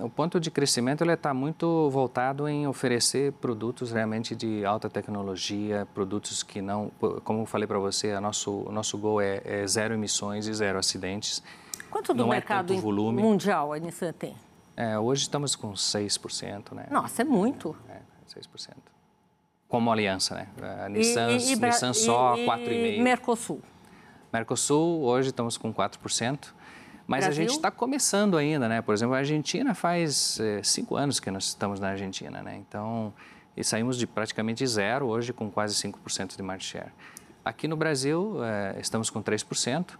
o 0.00 0.08
ponto 0.08 0.38
de 0.38 0.50
crescimento 0.50 1.02
ele 1.02 1.12
está 1.12 1.34
muito 1.34 1.90
voltado 1.90 2.48
em 2.48 2.66
oferecer 2.68 3.32
produtos 3.32 3.90
realmente 3.90 4.36
de 4.36 4.64
alta 4.64 4.88
tecnologia, 4.88 5.86
produtos 5.92 6.42
que 6.44 6.62
não, 6.62 6.92
como 7.24 7.42
eu 7.42 7.46
falei 7.46 7.66
para 7.66 7.78
você, 7.78 8.12
a 8.12 8.20
nosso, 8.20 8.50
o 8.68 8.70
nosso 8.72 8.96
gol 8.96 9.20
é, 9.20 9.42
é 9.44 9.66
zero 9.66 9.94
emissões 9.94 10.46
e 10.46 10.54
zero 10.54 10.78
acidentes. 10.78 11.42
Quanto 11.90 12.14
do 12.14 12.22
Não 12.24 12.32
é 12.32 12.36
mercado 12.36 12.76
volume. 12.78 13.20
mundial 13.20 13.72
a 13.72 13.78
Nissan 13.78 14.12
tem? 14.12 14.34
É, 14.76 14.98
hoje 14.98 15.22
estamos 15.22 15.54
com 15.56 15.72
6%, 15.72 16.72
né? 16.72 16.86
Nossa, 16.90 17.22
é 17.22 17.24
muito. 17.24 17.76
É, 17.88 17.98
6%. 18.28 18.70
Como 19.68 19.90
aliança, 19.90 20.34
né? 20.36 20.48
A 20.84 20.88
Nissan, 20.88 21.32
e- 21.32 21.52
e 21.52 21.56
Nissan 21.56 21.92
só 21.92 22.36
e- 22.36 22.44
4,5%. 22.46 22.98
E 22.98 23.02
Mercosul. 23.02 23.60
Mercosul, 24.34 25.04
hoje 25.04 25.28
estamos 25.28 25.56
com 25.56 25.72
4%. 25.72 26.48
Mas 27.06 27.24
Brasil? 27.24 27.28
a 27.28 27.46
gente 27.46 27.56
está 27.56 27.70
começando 27.70 28.36
ainda, 28.36 28.68
né? 28.68 28.82
Por 28.82 28.92
exemplo, 28.92 29.14
a 29.14 29.18
Argentina 29.18 29.74
faz 29.76 30.40
eh, 30.40 30.60
cinco 30.60 30.96
anos 30.96 31.20
que 31.20 31.30
nós 31.30 31.44
estamos 31.44 31.78
na 31.78 31.90
Argentina, 31.90 32.42
né? 32.42 32.56
Então, 32.56 33.14
e 33.56 33.62
saímos 33.62 33.96
de 33.96 34.08
praticamente 34.08 34.66
zero, 34.66 35.06
hoje 35.06 35.32
com 35.32 35.48
quase 35.48 35.76
5% 35.76 36.36
de 36.36 36.42
market 36.42 36.66
share. 36.66 36.92
Aqui 37.44 37.68
no 37.68 37.76
Brasil, 37.76 38.42
eh, 38.42 38.76
estamos 38.80 39.08
com 39.08 39.22
3%. 39.22 39.90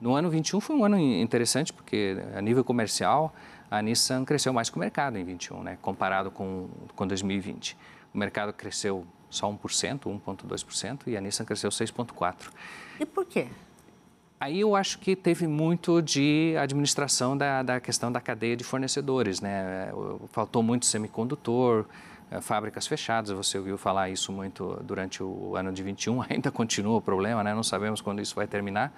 No 0.00 0.14
ano 0.14 0.30
21 0.30 0.60
foi 0.60 0.76
um 0.76 0.84
ano 0.84 0.96
interessante, 0.96 1.72
porque 1.72 2.16
a 2.36 2.40
nível 2.40 2.62
comercial, 2.62 3.34
a 3.68 3.82
Nissan 3.82 4.24
cresceu 4.24 4.52
mais 4.52 4.70
que 4.70 4.76
o 4.76 4.78
mercado 4.78 5.18
em 5.18 5.24
21, 5.24 5.64
né? 5.64 5.78
Comparado 5.82 6.30
com, 6.30 6.68
com 6.94 7.08
2020. 7.08 7.76
O 8.14 8.18
mercado 8.18 8.52
cresceu 8.52 9.04
só 9.28 9.50
1%, 9.50 10.02
1,2%, 10.02 11.08
e 11.08 11.16
a 11.16 11.20
Nissan 11.20 11.44
cresceu 11.44 11.70
6,4%. 11.70 12.50
E 13.00 13.06
por 13.06 13.24
quê? 13.24 13.48
Aí 14.40 14.60
eu 14.60 14.74
acho 14.74 14.98
que 14.98 15.14
teve 15.14 15.46
muito 15.46 16.00
de 16.00 16.54
administração 16.58 17.36
da, 17.36 17.62
da 17.62 17.78
questão 17.78 18.10
da 18.10 18.22
cadeia 18.22 18.56
de 18.56 18.64
fornecedores, 18.64 19.38
né? 19.38 19.92
Faltou 20.32 20.62
muito 20.62 20.86
semicondutor, 20.86 21.84
eh, 22.30 22.40
fábricas 22.40 22.86
fechadas, 22.86 23.30
você 23.32 23.58
ouviu 23.58 23.76
falar 23.76 24.08
isso 24.08 24.32
muito 24.32 24.80
durante 24.82 25.22
o 25.22 25.54
ano 25.54 25.70
de 25.70 25.82
21, 25.82 26.22
ainda 26.30 26.50
continua 26.50 26.96
o 26.96 27.02
problema, 27.02 27.44
né? 27.44 27.54
Não 27.54 27.62
sabemos 27.62 28.00
quando 28.00 28.22
isso 28.22 28.34
vai 28.34 28.46
terminar, 28.46 28.94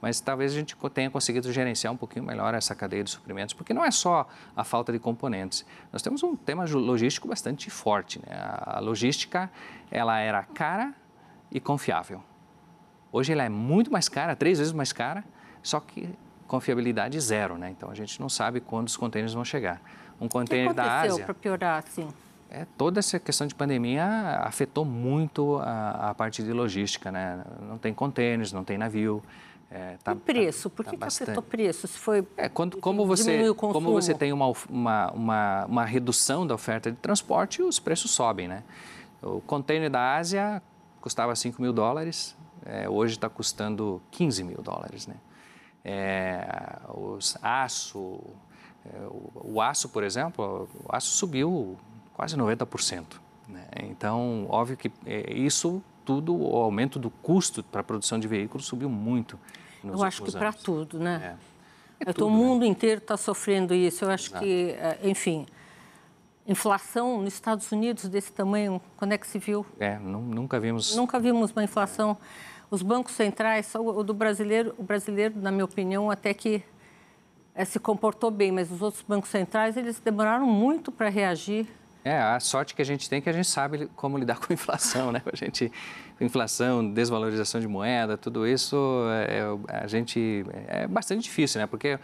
mas 0.00 0.20
talvez 0.20 0.52
a 0.52 0.54
gente 0.54 0.76
tenha 0.94 1.10
conseguido 1.10 1.52
gerenciar 1.52 1.92
um 1.92 1.96
pouquinho 1.96 2.24
melhor 2.24 2.54
essa 2.54 2.72
cadeia 2.72 3.02
de 3.02 3.10
suprimentos, 3.10 3.54
porque 3.54 3.74
não 3.74 3.84
é 3.84 3.90
só 3.90 4.28
a 4.54 4.62
falta 4.62 4.92
de 4.92 5.00
componentes. 5.00 5.66
Nós 5.92 6.00
temos 6.00 6.22
um 6.22 6.36
tema 6.36 6.64
logístico 6.64 7.26
bastante 7.26 7.70
forte, 7.70 8.20
né? 8.20 8.36
A 8.60 8.78
logística, 8.78 9.50
ela 9.90 10.20
era 10.20 10.44
cara 10.44 10.94
e 11.50 11.58
confiável. 11.58 12.22
Hoje 13.16 13.32
ela 13.32 13.44
é 13.44 13.48
muito 13.48 13.90
mais 13.90 14.10
cara, 14.10 14.36
três 14.36 14.58
vezes 14.58 14.74
mais 14.74 14.92
cara, 14.92 15.24
só 15.62 15.80
que 15.80 16.06
confiabilidade 16.46 17.18
zero, 17.18 17.56
né? 17.56 17.70
Então 17.70 17.90
a 17.90 17.94
gente 17.94 18.20
não 18.20 18.28
sabe 18.28 18.60
quando 18.60 18.88
os 18.88 18.96
contêineres 18.98 19.32
vão 19.32 19.42
chegar. 19.42 19.80
Um 20.20 20.26
O 20.26 20.28
que 20.28 20.32
contêiner 20.34 20.74
da 20.74 20.82
aconteceu 20.82 21.14
Ásia, 21.14 21.24
para 21.24 21.32
piorar 21.34 21.82
assim? 21.82 22.06
é, 22.50 22.66
toda 22.76 22.98
essa 22.98 23.18
questão 23.18 23.46
de 23.46 23.54
pandemia 23.54 24.04
afetou 24.42 24.84
muito 24.84 25.56
a, 25.62 26.10
a 26.10 26.14
parte 26.14 26.42
de 26.42 26.52
logística, 26.52 27.10
né? 27.10 27.42
Não 27.66 27.78
tem 27.78 27.94
contêineres, 27.94 28.52
não 28.52 28.62
tem 28.62 28.76
navio. 28.76 29.22
É, 29.70 29.96
tá- 30.04 30.12
e 30.12 30.16
preço? 30.16 30.68
tá- 30.68 30.76
Por 30.76 30.84
tá 30.84 30.90
que, 30.90 30.96
que 30.98 31.00
bastante. 31.00 31.30
afetou 31.30 31.42
preço? 31.42 31.88
Se 31.88 31.98
foi 31.98 32.22
É, 32.36 32.50
quando, 32.50 32.76
como, 32.76 33.06
você, 33.06 33.50
como 33.54 33.92
você 33.92 34.12
tem 34.12 34.30
uma, 34.30 34.52
uma, 34.68 35.10
uma, 35.12 35.64
uma 35.64 35.84
redução 35.86 36.46
da 36.46 36.54
oferta 36.54 36.90
de 36.92 36.98
transporte, 36.98 37.62
os 37.62 37.78
preços 37.80 38.10
sobem, 38.10 38.46
né? 38.46 38.62
O 39.22 39.40
container 39.40 39.88
da 39.88 40.16
Ásia 40.16 40.62
custava 41.00 41.34
5 41.34 41.62
mil 41.62 41.72
dólares, 41.72 42.36
é, 42.66 42.88
hoje 42.88 43.14
está 43.14 43.28
custando 43.28 44.02
15 44.10 44.42
mil 44.44 44.60
dólares, 44.62 45.06
né? 45.06 45.14
É, 45.84 46.44
os 46.92 47.36
aço, 47.40 48.18
é, 48.84 48.98
o, 49.06 49.52
o 49.54 49.60
aço, 49.62 49.88
por 49.88 50.02
exemplo, 50.02 50.68
o 50.84 50.94
aço 50.94 51.08
subiu 51.08 51.76
quase 52.14 52.36
90%. 52.36 53.04
Né? 53.48 53.64
Então, 53.84 54.46
óbvio 54.48 54.76
que 54.76 54.90
é, 55.04 55.32
isso 55.32 55.80
tudo, 56.04 56.34
o 56.36 56.56
aumento 56.56 56.98
do 56.98 57.10
custo 57.10 57.62
para 57.62 57.80
a 57.80 57.84
produção 57.84 58.18
de 58.18 58.26
veículos 58.26 58.66
subiu 58.66 58.88
muito 58.88 59.38
nos 59.82 60.00
Eu 60.00 60.06
acho 60.06 60.22
que 60.24 60.32
para 60.32 60.52
tudo, 60.52 60.98
né? 60.98 61.36
É. 61.52 61.56
É 62.08 62.12
tudo, 62.12 62.26
o 62.26 62.30
né? 62.30 62.36
mundo 62.36 62.64
inteiro 62.64 62.98
está 62.98 63.16
sofrendo 63.16 63.72
isso. 63.72 64.04
Eu 64.04 64.10
acho 64.10 64.30
que, 64.38 64.76
eh, 64.78 64.98
enfim, 65.04 65.46
inflação 66.46 67.22
nos 67.22 67.32
Estados 67.34 67.72
Unidos 67.72 68.08
desse 68.08 68.32
tamanho, 68.32 68.80
quando 68.96 69.12
é 69.12 69.18
que 69.18 69.26
se 69.26 69.38
viu? 69.38 69.64
É, 69.78 69.98
nu- 69.98 70.20
nunca 70.20 70.60
vimos. 70.60 70.94
Nunca 70.94 71.18
vimos 71.18 71.52
uma 71.52 71.64
inflação. 71.64 72.16
Os 72.70 72.82
bancos 72.82 73.14
centrais, 73.14 73.72
o 73.74 74.02
do 74.02 74.12
brasileiro, 74.12 74.74
o 74.76 74.82
brasileiro, 74.82 75.34
na 75.36 75.52
minha 75.52 75.64
opinião, 75.64 76.10
até 76.10 76.34
que 76.34 76.62
eh, 77.54 77.64
se 77.64 77.78
comportou 77.78 78.30
bem, 78.30 78.50
mas 78.50 78.70
os 78.70 78.82
outros 78.82 79.02
bancos 79.02 79.30
centrais, 79.30 79.76
eles 79.76 80.00
demoraram 80.00 80.46
muito 80.46 80.90
para 80.90 81.08
reagir. 81.08 81.66
É, 82.04 82.18
a 82.20 82.38
sorte 82.38 82.72
que 82.74 82.80
a 82.80 82.84
gente 82.84 83.10
tem 83.10 83.18
é 83.18 83.20
que 83.20 83.28
a 83.28 83.32
gente 83.32 83.48
sabe 83.48 83.90
como 83.96 84.16
lidar 84.16 84.38
com 84.40 84.46
a 84.50 84.54
inflação, 84.54 85.10
né? 85.10 85.22
A 85.32 85.34
gente, 85.34 85.72
inflação, 86.20 86.88
desvalorização 86.92 87.60
de 87.60 87.66
moeda, 87.66 88.16
tudo 88.16 88.46
isso, 88.46 88.76
é, 89.28 89.40
a 89.82 89.86
gente, 89.88 90.44
é 90.68 90.86
bastante 90.86 91.22
difícil, 91.22 91.60
né? 91.60 91.66
Porque 91.66 91.98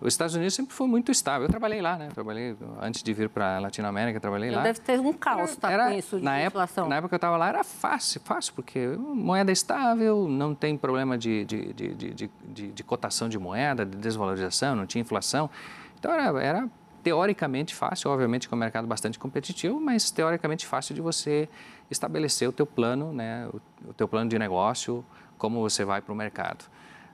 os 0.00 0.14
Estados 0.14 0.34
Unidos 0.36 0.54
sempre 0.54 0.72
foi 0.72 0.86
muito 0.86 1.10
estável. 1.10 1.46
Eu 1.46 1.50
trabalhei 1.50 1.82
lá, 1.82 1.96
né? 1.96 2.08
Trabalhei, 2.14 2.56
antes 2.80 3.02
de 3.02 3.12
vir 3.12 3.28
para 3.28 3.56
a 3.56 3.58
Latinoamérica, 3.58 4.20
trabalhei 4.20 4.50
lá. 4.50 4.62
Deve 4.62 4.78
ter 4.80 5.00
um 5.00 5.12
caos 5.12 5.56
tá, 5.56 5.72
Era- 5.72 5.88
com 5.88 5.94
isso 5.94 6.18
de 6.18 6.24
na 6.24 6.44
inflação. 6.44 6.84
Época, 6.84 6.88
na 6.90 6.96
época 6.96 7.08
que 7.08 7.14
eu 7.14 7.18
estava 7.18 7.36
lá 7.36 7.48
era 7.48 7.64
fácil, 7.64 8.20
fácil, 8.24 8.52
porque 8.54 8.86
moeda 8.96 9.50
é 9.50 9.52
estável, 9.52 10.28
não 10.28 10.54
tem 10.54 10.76
problema 10.76 11.18
de, 11.18 11.44
de, 11.44 11.72
de, 11.72 11.94
de, 11.94 12.72
de, 12.72 12.84
cotação 12.84 13.28
de 13.28 13.38
moeda, 13.38 13.84
de 13.84 13.96
desvalorização, 13.96 14.76
não 14.76 14.86
tinha 14.86 15.02
inflação. 15.02 15.50
Então 15.98 16.12
era, 16.12 16.42
era 16.42 16.68
teoricamente 17.02 17.74
fácil, 17.74 18.10
obviamente 18.10 18.48
com 18.48 18.54
o 18.54 18.58
mercado 18.58 18.86
bastante 18.86 19.18
competitivo, 19.18 19.80
mas 19.80 20.12
teoricamente 20.12 20.64
fácil 20.64 20.94
de 20.94 21.00
você 21.00 21.48
estabelecer 21.90 22.48
o 22.48 22.52
teu 22.52 22.66
plano, 22.66 23.12
né, 23.12 23.48
o, 23.48 23.90
o 23.90 23.92
teu 23.94 24.06
plano 24.06 24.30
de 24.30 24.38
negócio, 24.38 25.04
como 25.36 25.60
você 25.60 25.84
vai 25.84 26.00
para 26.00 26.12
o 26.12 26.16
mercado. 26.16 26.64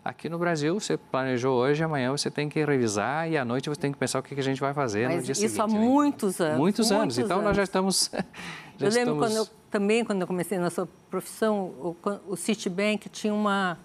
Aqui 0.05 0.29
no 0.29 0.38
Brasil, 0.38 0.79
você 0.79 0.99
planejou 0.99 1.57
hoje, 1.57 1.83
amanhã 1.83 2.11
você 2.11 2.31
tem 2.31 2.47
que 2.47 2.62
revisar 2.62 3.27
e 3.27 3.38
à 3.38 3.45
noite 3.45 3.71
você 3.71 3.81
tem 3.81 3.90
que 3.90 3.97
pensar 3.97 4.19
o 4.19 4.23
que 4.23 4.38
a 4.38 4.43
gente 4.43 4.61
vai 4.61 4.75
fazer 4.75 5.09
no 5.09 5.14
Mas 5.14 5.25
dia 5.25 5.33
isso 5.33 5.40
seguinte. 5.40 5.61
há 5.62 5.67
né? 5.67 5.79
muitos 5.79 6.40
anos. 6.43 6.59
Muitos 6.59 6.93
anos. 6.93 7.19
Então 7.19 7.40
nós 7.40 7.57
já 7.57 7.62
estamos. 7.62 8.11
já 8.77 8.87
eu 8.87 8.93
lembro 8.93 9.14
estamos- 9.14 9.19
quando 9.19 9.37
eu, 9.37 9.47
também, 9.71 10.05
quando 10.05 10.21
eu 10.21 10.27
comecei 10.27 10.59
na 10.59 10.69
sua 10.69 10.87
profissão, 11.09 11.69
o, 11.81 11.97
o 12.29 12.37
Citibank 12.37 13.09
tinha 13.09 13.33
uma, 13.33 13.79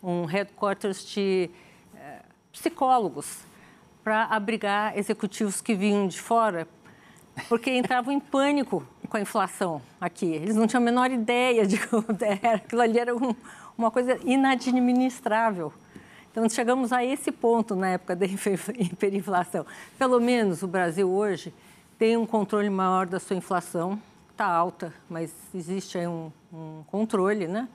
um 0.00 0.24
headquarters 0.26 1.04
de 1.06 1.50
eh, 1.96 2.22
psicólogos 2.52 3.38
para 4.04 4.26
abrigar 4.26 4.96
executivos 4.96 5.60
que 5.60 5.74
vinham 5.74 6.06
de 6.06 6.20
fora, 6.20 6.68
porque 7.48 7.76
entravam 7.76 8.12
em 8.14 8.20
pânico 8.20 8.86
com 9.08 9.16
a 9.16 9.20
inflação 9.20 9.80
aqui. 10.00 10.26
Eles 10.26 10.56
não 10.56 10.66
tinham 10.66 10.82
a 10.82 10.84
menor 10.84 11.10
ideia 11.10 11.66
de 11.66 11.78
que 11.78 12.46
aquilo 12.46 12.80
ali 12.80 12.98
era 12.98 13.14
um, 13.14 13.34
uma 13.76 13.90
coisa 13.90 14.18
inadministrável. 14.24 15.72
Então, 16.30 16.48
chegamos 16.48 16.92
a 16.92 17.04
esse 17.04 17.30
ponto 17.30 17.76
na 17.76 17.90
época 17.90 18.16
da 18.16 18.26
hiperinflação. 18.76 19.64
Pelo 19.98 20.20
menos 20.20 20.62
o 20.62 20.66
Brasil 20.66 21.08
hoje 21.08 21.54
tem 21.98 22.16
um 22.16 22.26
controle 22.26 22.68
maior 22.68 23.06
da 23.06 23.20
sua 23.20 23.36
inflação. 23.36 24.00
Está 24.32 24.46
alta, 24.46 24.92
mas 25.08 25.32
existe 25.54 25.96
aí 25.96 26.08
um, 26.08 26.32
um 26.52 26.82
controle, 26.88 27.46
né? 27.46 27.68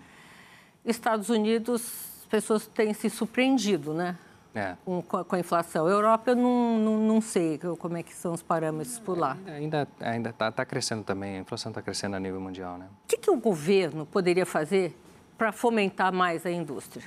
Estados 0.84 1.30
Unidos, 1.30 1.82
as 2.20 2.26
pessoas 2.26 2.68
têm 2.68 2.94
se 2.94 3.10
surpreendido, 3.10 3.94
né? 3.94 4.18
É. 4.54 4.76
Com, 4.84 5.02
com, 5.02 5.36
a 5.36 5.40
inflação. 5.40 5.86
A 5.86 5.90
Europa, 5.90 6.32
eu 6.32 6.36
não, 6.36 6.80
não, 6.80 6.98
não, 6.98 7.22
sei 7.22 7.60
como 7.78 7.98
é 7.98 8.04
que 8.04 8.14
são 8.14 8.34
os 8.34 8.42
parâmetros 8.42 8.98
por 8.98 9.18
lá. 9.18 9.38
Ainda 9.46 9.84
está 9.84 10.10
ainda 10.10 10.34
tá, 10.34 10.52
tá 10.52 10.66
crescendo 10.66 11.04
também, 11.04 11.38
a 11.38 11.40
inflação 11.42 11.70
está 11.70 11.82
crescendo 11.82 12.16
a 12.16 12.20
nível 12.20 12.42
mundial, 12.42 12.78
né? 12.78 12.88
O 13.06 13.08
que, 13.08 13.18
que 13.18 13.30
o 13.30 13.38
governo 13.38 14.06
poderia 14.06 14.46
fazer 14.46 14.98
para 15.38 15.52
fomentar 15.52 16.12
mais 16.12 16.46
a 16.46 16.52
indústria? 16.52 17.06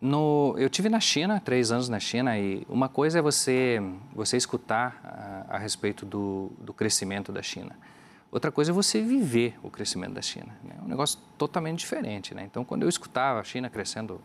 No, 0.00 0.54
eu 0.58 0.68
tive 0.68 0.90
na 0.90 1.00
China, 1.00 1.40
três 1.40 1.72
anos 1.72 1.88
na 1.88 1.98
China, 1.98 2.38
e 2.38 2.66
uma 2.68 2.90
coisa 2.90 3.20
é 3.20 3.22
você, 3.22 3.80
você 4.12 4.36
escutar 4.36 5.00
a, 5.02 5.56
a 5.56 5.58
respeito 5.58 6.04
do, 6.04 6.52
do, 6.58 6.74
crescimento 6.74 7.32
da 7.32 7.40
China. 7.40 7.74
Outra 8.30 8.52
coisa 8.52 8.70
é 8.70 8.74
você 8.74 9.00
viver 9.00 9.56
o 9.62 9.70
crescimento 9.70 10.12
da 10.12 10.20
China. 10.20 10.54
É 10.62 10.68
né? 10.68 10.74
um 10.84 10.88
negócio 10.88 11.18
totalmente 11.38 11.78
diferente. 11.78 12.34
Né? 12.34 12.42
Então, 12.44 12.66
quando 12.66 12.82
eu 12.82 12.88
escutava 12.90 13.40
a 13.40 13.44
China 13.44 13.70
crescendo, 13.70 14.20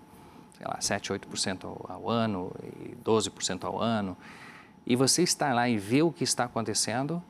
sei 0.60 0.68
lá, 0.68 0.78
7, 0.82 1.14
8% 1.14 1.64
ao, 1.64 1.86
ao 1.90 2.10
ano, 2.10 2.52
e 2.62 2.96
12% 3.04 3.64
ao 3.64 3.80
ano, 3.82 4.18
e 4.86 4.96
você 4.96 5.24
está 5.24 5.54
lá 5.54 5.70
e 5.70 5.78
vê 5.78 6.02
o 6.02 6.12
que 6.12 6.24
está 6.24 6.44
acontecendo, 6.44 7.24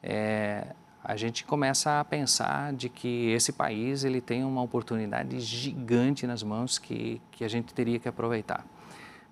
é, 0.00 0.68
a 1.02 1.16
gente 1.16 1.44
começa 1.44 1.98
a 1.98 2.04
pensar 2.04 2.72
de 2.72 2.88
que 2.88 3.30
esse 3.30 3.52
país 3.52 4.04
ele 4.04 4.20
tem 4.20 4.44
uma 4.44 4.62
oportunidade 4.62 5.40
gigante 5.40 6.26
nas 6.26 6.42
mãos 6.42 6.78
que, 6.78 7.20
que 7.32 7.44
a 7.44 7.48
gente 7.48 7.74
teria 7.74 7.98
que 7.98 8.08
aproveitar. 8.08 8.64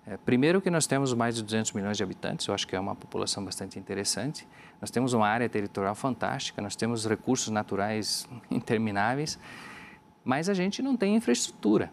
É, 0.07 0.17
primeiro 0.17 0.61
que 0.61 0.71
nós 0.71 0.87
temos 0.87 1.13
mais 1.13 1.37
de 1.37 1.43
200 1.43 1.73
milhões 1.73 1.97
de 1.97 2.03
habitantes, 2.03 2.47
eu 2.47 2.55
acho 2.55 2.67
que 2.67 2.75
é 2.75 2.81
uma 2.81 2.95
população 2.95 3.45
bastante 3.45 3.79
interessante. 3.79 4.47
Nós 4.81 4.91
temos 4.91 5.13
uma 5.13 5.29
área 5.29 5.49
territorial 5.49 5.95
fantástica, 5.95 6.63
nós 6.63 6.75
temos 6.75 7.07
recursos 7.07 7.49
naturais 7.49 8.29
intermináveis, 8.51 9.39
mas 10.25 10.49
a 10.49 10.55
gente 10.55 10.83
não 10.83 10.97
tem 10.97 11.15
infraestrutura. 11.15 11.93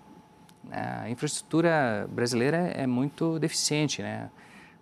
A 0.71 1.09
infraestrutura 1.09 2.07
brasileira 2.09 2.57
é 2.57 2.87
muito 2.87 3.37
deficiente, 3.39 4.01
né? 4.01 4.29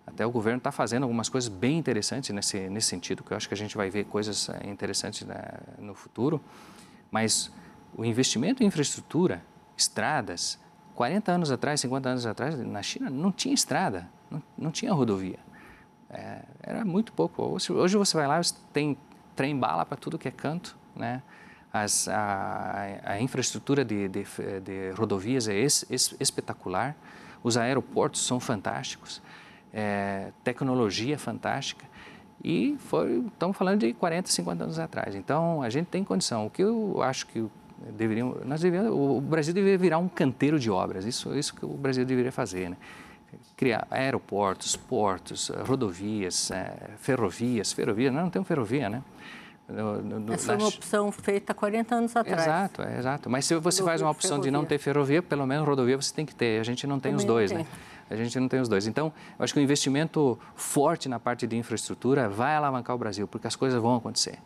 Até 0.06 0.26
o 0.26 0.32
governo 0.32 0.58
está 0.58 0.72
fazendo 0.72 1.04
algumas 1.04 1.30
coisas 1.30 1.48
bem 1.48 1.78
interessantes 1.78 2.30
nesse, 2.32 2.70
nesse 2.70 2.88
sentido, 2.88 3.24
que 3.24 3.32
eu 3.32 3.38
acho 3.38 3.48
que 3.48 3.54
a 3.54 3.58
gente 3.58 3.78
vai 3.78 3.89
ver 3.89 4.06
coisas 4.06 4.50
eh, 4.50 4.70
interessantes 4.70 5.26
né, 5.26 5.41
no 5.80 5.94
futuro. 5.94 6.41
Mas 7.10 7.52
o 7.96 8.04
investimento 8.04 8.63
em 8.63 8.65
infraestrutura, 8.65 9.44
estradas, 9.78 10.60
40 10.96 11.32
anos 11.32 11.52
atrás, 11.52 11.80
50 11.82 12.10
anos 12.10 12.26
atrás, 12.26 12.58
na 12.60 12.82
China 12.82 13.10
não 13.10 13.32
tinha 13.32 13.54
estrada, 13.54 14.10
não, 14.30 14.44
não 14.58 14.72
tinha 14.72 14.91
rodovia. 14.91 15.39
É, 16.10 16.41
era 16.62 16.84
muito 16.84 17.13
pouco. 17.13 17.44
Hoje, 17.44 17.72
hoje, 17.72 17.96
você 17.96 18.17
vai 18.17 18.28
lá, 18.28 18.41
você 18.41 18.56
tem 18.74 18.98
trem-bala 19.36 19.86
para 19.86 19.98
tudo 19.98 20.17
que 20.17 20.28
é 20.28 20.32
canto, 20.32 20.78
né? 20.96 21.22
As, 21.74 22.08
a, 22.08 23.00
a, 23.06 23.22
infraestrutura 23.22 23.86
de, 23.86 24.08
de, 24.10 24.24
de 24.64 24.92
rodovias 24.92 25.48
é 25.48 25.58
es, 25.58 25.86
es, 25.90 26.14
espetacular, 26.20 26.96
os 27.42 27.56
aeroportos 27.56 28.26
são 28.26 28.40
fantásticos 28.40 29.22
é, 29.74 30.32
tecnologia 30.44 31.18
fantástica. 31.18 31.86
E 32.44 32.76
foi, 32.80 33.24
estamos 33.28 33.56
falando 33.56 33.82
de 33.82 33.94
40, 33.94 34.30
50 34.30 34.64
anos 34.64 34.80
atrás. 34.80 35.16
Então, 35.16 35.62
a 35.62 35.70
gente 35.70 35.88
tem 35.88 36.04
condição. 36.04 36.48
O 36.48 36.50
que 36.50 36.64
eu 36.64 37.02
acho 37.02 37.28
que 37.28 37.46
deveriam, 37.96 38.38
nós 38.46 38.62
deveríamos, 38.62 38.98
o 38.98 39.22
Brasil 39.22 39.54
deveria 39.54 39.78
virar 39.78 40.00
um 40.00 40.08
canteiro 40.10 40.60
de 40.60 40.70
obras. 40.70 41.06
Isso, 41.06 41.36
isso 41.38 41.54
que 41.54 41.64
o 41.64 41.70
Brasil 41.70 42.04
deveria 42.04 42.32
fazer, 42.32 42.70
né? 42.70 42.78
Criar 43.56 43.88
aeroportos, 43.90 44.76
portos, 44.76 45.50
rodovias, 45.66 46.52
é, 46.52 46.90
ferrovias, 46.98 47.72
ferrovias, 47.72 48.12
não, 48.12 48.24
não 48.24 48.30
tem 48.30 48.44
ferrovia, 48.44 48.90
né? 48.90 49.04
No, 49.67 50.02
no, 50.02 50.34
Essa 50.34 50.54
é 50.54 50.58
uma 50.58 50.67
opção 50.67 51.12
feita 51.12 51.54
40 51.54 51.95
anos 51.95 52.15
atrás. 52.15 52.41
Exato, 52.41 52.82
é, 52.82 53.00
exato. 53.00 53.30
Mas 53.30 53.45
se 53.45 53.56
você 53.56 53.82
faz 53.82 54.02
uma 54.02 54.12
opção 54.12 54.39
de 54.39 54.52
não 54.52 54.65
ter 54.65 54.78
ferrovia, 54.78 55.21
pelo 55.21 55.45
menos 55.47 55.65
rodovia 55.65 55.95
você 55.95 56.13
tem 56.13 56.26
que 56.26 56.36
ter. 56.36 56.60
A 56.60 56.63
gente 56.63 56.86
não 56.86 57.00
tem 57.00 57.12
Também 57.12 57.24
os 57.24 57.26
dois, 57.26 57.52
né? 57.52 57.65
A 58.10 58.15
gente 58.15 58.38
não 58.38 58.50
tem 58.50 58.60
os 58.60 58.67
dois. 58.67 58.88
Então, 58.88 59.13
eu 59.39 59.43
acho 59.43 59.54
que 59.54 59.60
o 59.60 59.63
investimento 59.63 60.38
forte 60.54 61.08
na 61.08 61.19
parte 61.19 61.47
de 61.47 61.56
infraestrutura 61.56 62.28
vai 62.28 62.56
alavancar 62.56 62.93
o 62.93 63.00
Brasil, 63.00 63.26
porque 63.28 63.47
as 63.47 63.56
coisas 63.56 63.82
vão 63.82 63.95
acontecer. 63.95 64.38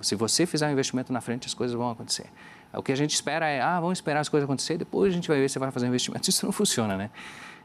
Se 0.00 0.14
você 0.14 0.46
fizer 0.46 0.66
um 0.66 0.70
investimento 0.70 1.12
na 1.12 1.20
frente, 1.20 1.46
as 1.46 1.52
coisas 1.52 1.76
vão 1.76 1.90
acontecer. 1.90 2.26
O 2.72 2.82
que 2.82 2.90
a 2.90 2.96
gente 2.96 3.12
espera 3.12 3.46
é, 3.46 3.60
ah, 3.60 3.78
vamos 3.78 3.98
esperar 3.98 4.20
as 4.20 4.28
coisas 4.30 4.44
acontecer, 4.44 4.78
depois 4.78 5.12
a 5.12 5.14
gente 5.14 5.28
vai 5.28 5.38
ver 5.38 5.50
se 5.50 5.58
vai 5.58 5.70
fazer 5.70 5.84
um 5.84 5.88
investimento. 5.90 6.28
Isso 6.30 6.46
não 6.46 6.52
funciona, 6.52 6.96
né? 6.96 7.10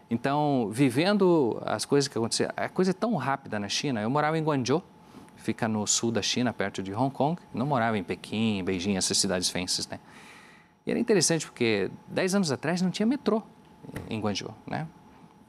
Então, 0.09 0.69
vivendo 0.71 1.61
as 1.65 1.85
coisas 1.85 2.07
que 2.07 2.17
aconteceram, 2.17 2.53
a 2.55 2.67
coisa 2.67 2.91
é 2.91 2.93
tão 2.93 3.15
rápida 3.15 3.59
na 3.59 3.69
China. 3.69 4.01
Eu 4.01 4.09
morava 4.09 4.37
em 4.37 4.43
Guangzhou, 4.43 4.83
fica 5.47 5.65
no 5.65 5.87
sul 5.87 6.11
da 6.11 6.21
China, 6.21 6.51
perto 6.51 6.83
de 6.83 6.93
Hong 6.93 7.13
Kong. 7.13 7.41
Não 7.53 7.65
morava 7.65 7.97
em 7.97 8.03
Pequim, 8.03 8.61
Beijing, 8.65 8.97
essas 8.97 9.17
cidades 9.17 9.49
fences, 9.49 9.87
né? 9.87 9.97
E 10.85 10.91
era 10.91 10.99
interessante 10.99 11.45
porque 11.45 11.89
10 12.09 12.35
anos 12.35 12.51
atrás 12.51 12.81
não 12.81 12.91
tinha 12.91 13.05
metrô 13.05 13.41
em 14.09 14.19
Guangzhou, 14.19 14.53
né? 14.65 14.85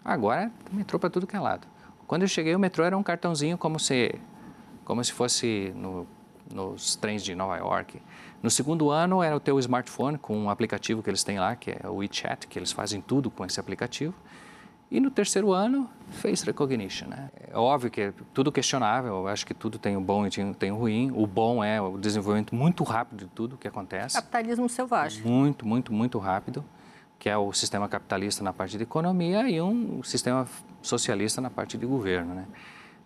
Agora, 0.05 0.53
metrô 0.71 1.01
para 1.01 1.11
tudo 1.11 1.27
que 1.27 1.35
é 1.35 1.41
lado. 1.41 1.67
Quando 2.07 2.23
eu 2.23 2.29
cheguei, 2.29 2.55
o 2.55 2.61
metrô 2.61 2.85
era 2.85 2.97
um 2.97 3.03
cartãozinho 3.03 3.59
como 3.59 3.81
se, 3.81 4.15
como 4.85 5.03
se 5.03 5.13
fosse 5.13 5.73
no, 5.75 6.07
nos 6.55 6.95
trens 6.95 7.25
de 7.25 7.35
Nova 7.35 7.57
York. 7.57 8.01
No 8.41 8.51
segundo 8.51 8.91
ano, 8.91 9.21
era 9.21 9.35
o 9.35 9.41
teu 9.41 9.59
smartphone 9.59 10.17
com 10.17 10.39
um 10.39 10.49
aplicativo 10.49 11.03
que 11.03 11.11
eles 11.11 11.25
têm 11.25 11.41
lá, 11.41 11.57
que 11.57 11.73
é 11.73 11.89
o 11.89 11.97
WeChat, 11.97 12.47
que 12.47 12.57
eles 12.57 12.71
fazem 12.71 13.01
tudo 13.01 13.33
com 13.33 13.45
esse 13.45 13.59
aplicativo. 13.59 14.15
E 14.91 15.01
no 15.01 15.11
terceiro 15.11 15.53
ano, 15.53 15.89
face 16.11 16.45
recognition. 16.45 17.09
Né? 17.09 17.31
É 17.51 17.57
óbvio 17.57 17.91
que 17.91 18.01
é 18.01 18.13
tudo 18.33 18.51
questionável, 18.51 19.13
eu 19.17 19.29
acho 19.29 19.47
que 19.47 19.53
tudo 19.53 19.79
tem 19.79 19.97
o 19.97 20.01
bom 20.01 20.27
e 20.27 20.31
tem 20.55 20.73
o 20.73 20.77
ruim. 20.77 21.11
O 21.15 21.27
bom 21.27 21.63
é 21.63 21.81
o 21.81 21.99
desenvolvimento 21.99 22.55
muito 22.55 22.83
rápido 22.85 23.27
de 23.27 23.27
tudo 23.27 23.57
que 23.57 23.69
acontece. 23.69 24.15
Capitalismo 24.15 24.69
selvagem. 24.69 25.23
Muito, 25.23 25.67
muito, 25.67 25.93
muito 25.93 26.19
rápido 26.19 26.65
que 27.19 27.29
é 27.29 27.37
o 27.37 27.53
sistema 27.53 27.89
capitalista 27.89 28.45
na 28.45 28.53
parte 28.53 28.77
de 28.77 28.85
economia 28.85 29.49
e 29.49 29.61
um 29.61 30.03
sistema 30.03 30.47
socialista 30.81 31.41
na 31.41 31.51
parte 31.51 31.77
de 31.77 31.85
governo, 31.85 32.35
né? 32.35 32.47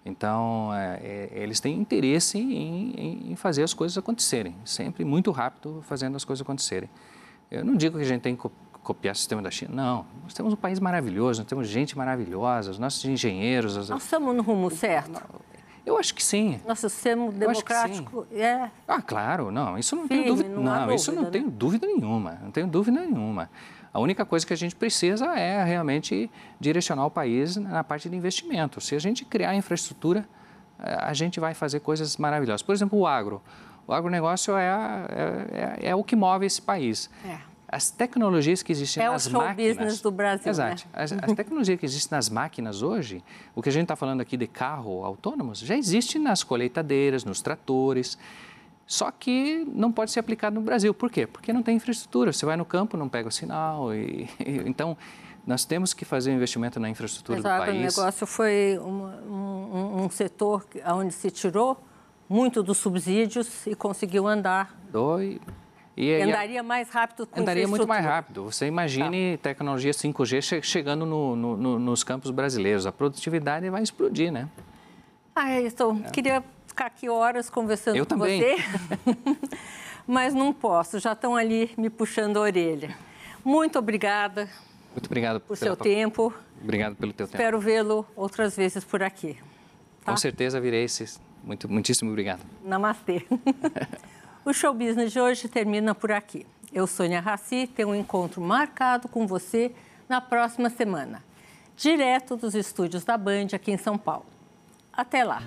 Então, 0.05 0.75
é, 0.75 1.01
é, 1.03 1.31
eles 1.33 1.61
têm 1.61 1.79
interesse 1.79 2.37
em, 2.37 3.31
em, 3.31 3.37
fazer 3.37 3.63
as 3.63 3.73
coisas 3.73 3.97
acontecerem, 3.97 4.55
sempre 4.65 5.05
muito 5.05 5.31
rápido 5.31 5.81
fazendo 5.83 6.17
as 6.17 6.25
coisas 6.25 6.43
acontecerem. 6.43 6.91
Eu 7.51 7.65
não 7.65 7.77
digo 7.77 7.97
que 7.97 8.05
a 8.05 8.07
gente 8.07 8.21
tem 8.21 8.35
que 8.35 8.51
copiar 8.83 9.13
o 9.13 9.17
sistema 9.17 9.41
da 9.41 9.51
China, 9.51 9.73
não. 9.75 10.07
Nós 10.25 10.35
temos 10.35 10.53
um 10.53 10.57
país 10.57 10.81
maravilhoso, 10.81 11.41
nós 11.41 11.49
temos 11.49 11.69
gente 11.69 11.97
maravilhosa, 11.97 12.71
os 12.71 12.79
nossos 12.79 13.05
engenheiros... 13.05 13.77
As... 13.77 13.89
Nós 13.89 14.03
estamos 14.03 14.35
no 14.35 14.43
rumo 14.43 14.71
certo? 14.71 15.23
Eu 15.85 15.99
acho 15.99 16.15
que 16.15 16.23
sim. 16.23 16.61
Nosso 16.67 16.89
sistema 16.89 17.31
democrático 17.31 18.27
é... 18.33 18.71
Ah, 18.87 19.03
claro, 19.03 19.51
não, 19.51 19.77
isso 19.77 19.97
não 19.97 20.07
tem 20.07 20.25
dúvida, 20.25 20.49
não, 20.49 20.63
não 20.63 20.75
dúvida, 20.75 20.95
isso 20.95 21.13
não 21.13 21.23
né? 21.23 21.31
tenho 21.31 21.51
dúvida 21.51 21.87
nenhuma, 21.87 22.39
não 22.43 22.51
tenho 22.51 22.67
dúvida 22.67 23.01
nenhuma. 23.01 23.51
A 23.93 24.01
única 24.01 24.25
coisa 24.25 24.47
que 24.47 24.53
a 24.53 24.57
gente 24.57 24.75
precisa 24.75 25.27
é 25.35 25.63
realmente 25.65 26.31
direcionar 26.59 27.05
o 27.05 27.11
país 27.11 27.57
na 27.57 27.85
parte 27.85 28.09
de 28.09 28.17
investimento. 28.17 28.81
Se 28.81 28.95
a 28.95 28.99
gente 28.99 29.25
criar 29.25 29.55
infraestrutura, 29.55 30.27
eh, 30.79 30.99
a 31.01 31.13
gente 31.13 31.39
vai 31.39 31.53
fazer 31.53 31.81
coisas 31.81 32.17
maravilhosas. 32.17 32.63
Por 32.63 32.75
exemplo, 32.75 32.99
o 32.99 33.07
agro. 33.07 33.43
O 33.87 33.93
agronegócio 33.93 34.57
é, 34.57 34.67
é, 34.67 35.79
é, 35.85 35.89
é 35.91 35.95
o 35.95 36.03
que 36.03 36.17
move 36.17 36.47
esse 36.47 36.63
país. 36.63 37.11
É. 37.25 37.52
As 37.73 37.91
tecnologias 37.91 38.63
que 38.63 38.71
existem 38.71 39.03
é 39.03 39.09
nas 39.09 39.27
máquinas... 39.29 39.35
É 39.35 39.63
o 39.63 39.67
show 39.67 39.75
business 39.75 40.01
do 40.03 40.11
Brasil, 40.11 40.51
Exato. 40.51 40.85
Né? 40.93 41.03
As, 41.03 41.11
as 41.11 41.33
tecnologias 41.33 41.81
que 41.81 41.87
existem 41.87 42.15
nas 42.15 42.29
máquinas 42.29 42.83
hoje, 42.83 43.25
o 43.55 43.63
que 43.63 43.71
a 43.71 43.73
gente 43.73 43.85
está 43.85 43.97
falando 43.97 44.21
aqui 44.21 44.37
de 44.37 44.47
carro 44.47 45.03
autônomos, 45.03 45.61
já 45.61 45.75
existe 45.75 46.19
nas 46.19 46.45
colheitadeiras, 46.45 47.25
nos 47.25 47.41
tratores. 47.41 48.19
Só 48.87 49.11
que 49.11 49.67
não 49.75 49.91
pode 49.91 50.11
ser 50.11 50.21
aplicado 50.21 50.55
no 50.55 50.61
Brasil. 50.61 50.93
Por 50.93 51.11
quê? 51.11 51.27
Porque 51.27 51.51
não 51.51 51.63
tem 51.63 51.77
infraestrutura. 51.77 52.31
Você 52.31 52.45
vai 52.45 52.59
no 52.59 52.65
campo, 52.67 52.95
não 52.99 53.09
pega 53.09 53.27
o 53.27 53.33
sinal. 53.33 53.95
E, 53.95 54.29
e, 54.45 54.69
então, 54.69 54.95
nós 55.47 55.65
temos 55.65 55.95
que 55.95 56.05
fazer 56.05 56.31
um 56.31 56.35
investimento 56.35 56.79
na 56.79 56.91
infraestrutura 56.91 57.39
Exato, 57.39 57.65
do 57.65 57.67
país. 57.67 57.97
O 57.97 58.01
negócio 58.01 58.27
foi 58.27 58.79
um, 58.79 59.07
um, 59.33 60.05
um 60.05 60.11
setor 60.11 60.67
onde 60.89 61.15
se 61.15 61.31
tirou 61.31 61.83
muito 62.29 62.63
dos 62.63 62.77
subsídios 62.77 63.67
e 63.67 63.75
conseguiu 63.75 64.29
andar. 64.29 64.79
Doi. 64.91 65.41
E, 65.97 66.09
e 66.09 66.23
andaria 66.23 66.63
mais 66.63 66.89
rápido 66.89 67.27
com 67.27 67.41
Andaria 67.41 67.69
muito 67.69 67.87
mais 67.87 68.05
rápido. 68.05 68.45
Você 68.45 68.67
imagine 68.67 69.37
tá. 69.37 69.51
tecnologia 69.51 69.93
5G 69.93 70.63
chegando 70.63 71.05
no, 71.05 71.37
no, 71.37 71.57
no, 71.57 71.79
nos 71.79 72.03
campos 72.03 72.31
brasileiros. 72.31 72.87
A 72.87 72.93
produtividade 72.93 73.69
vai 73.69 73.83
explodir, 73.83 74.33
né? 74.33 74.49
Ah, 75.35 75.61
estou. 75.61 76.01
É. 76.05 76.11
Queria 76.11 76.43
ficar 76.67 76.87
aqui 76.87 77.09
horas 77.09 77.51
conversando 77.51 77.97
Eu 77.97 78.07
com 78.07 78.19
também. 78.19 78.41
você, 78.41 78.57
mas 80.07 80.35
não 80.35 80.53
posso, 80.53 80.99
já 80.99 81.13
estão 81.13 81.37
ali 81.37 81.71
me 81.77 81.91
puxando 81.91 82.39
a 82.39 82.41
orelha. 82.41 82.97
Muito 83.45 83.79
obrigada. 83.79 84.49
Muito 84.93 85.07
obrigado 85.07 85.41
por 85.41 85.57
seu 85.57 85.77
tempo. 85.77 86.33
Obrigado 86.63 86.95
pelo 86.97 87.13
teu 87.13 87.25
Espero 87.25 87.59
tempo. 87.59 87.63
Espero 87.65 87.85
vê-lo 87.85 88.07
outras 88.15 88.57
vezes 88.57 88.85
por 88.85 89.03
aqui. 89.03 89.37
Tá? 90.05 90.13
Com 90.13 90.17
certeza 90.17 90.61
virei 90.61 90.87
Muito, 91.43 91.69
muitíssimo 91.69 92.11
obrigado. 92.11 92.41
Namastê. 92.65 93.27
o 94.45 94.53
Show 94.53 94.75
Business 94.75 95.13
de 95.13 95.21
hoje 95.21 95.49
termina 95.49 95.95
por 95.95 96.11
aqui. 96.11 96.47
Eu, 96.73 96.87
Sônia 96.87 97.21
Raci, 97.21 97.67
tenho 97.67 97.91
um 97.91 97.95
encontro 97.95 98.41
marcado 98.41 99.09
com 99.09 99.27
você 99.27 99.73
na 100.09 100.21
próxima 100.21 100.71
semana, 100.71 101.23
direto 101.77 102.37
dos 102.37 102.55
estúdios 102.55 103.05
da 103.05 103.17
Band 103.17 103.49
aqui 103.55 103.71
em 103.71 103.79
São 103.79 103.97
Paulo. 103.97 104.27
Até 104.93 105.23
lá! 105.25 105.43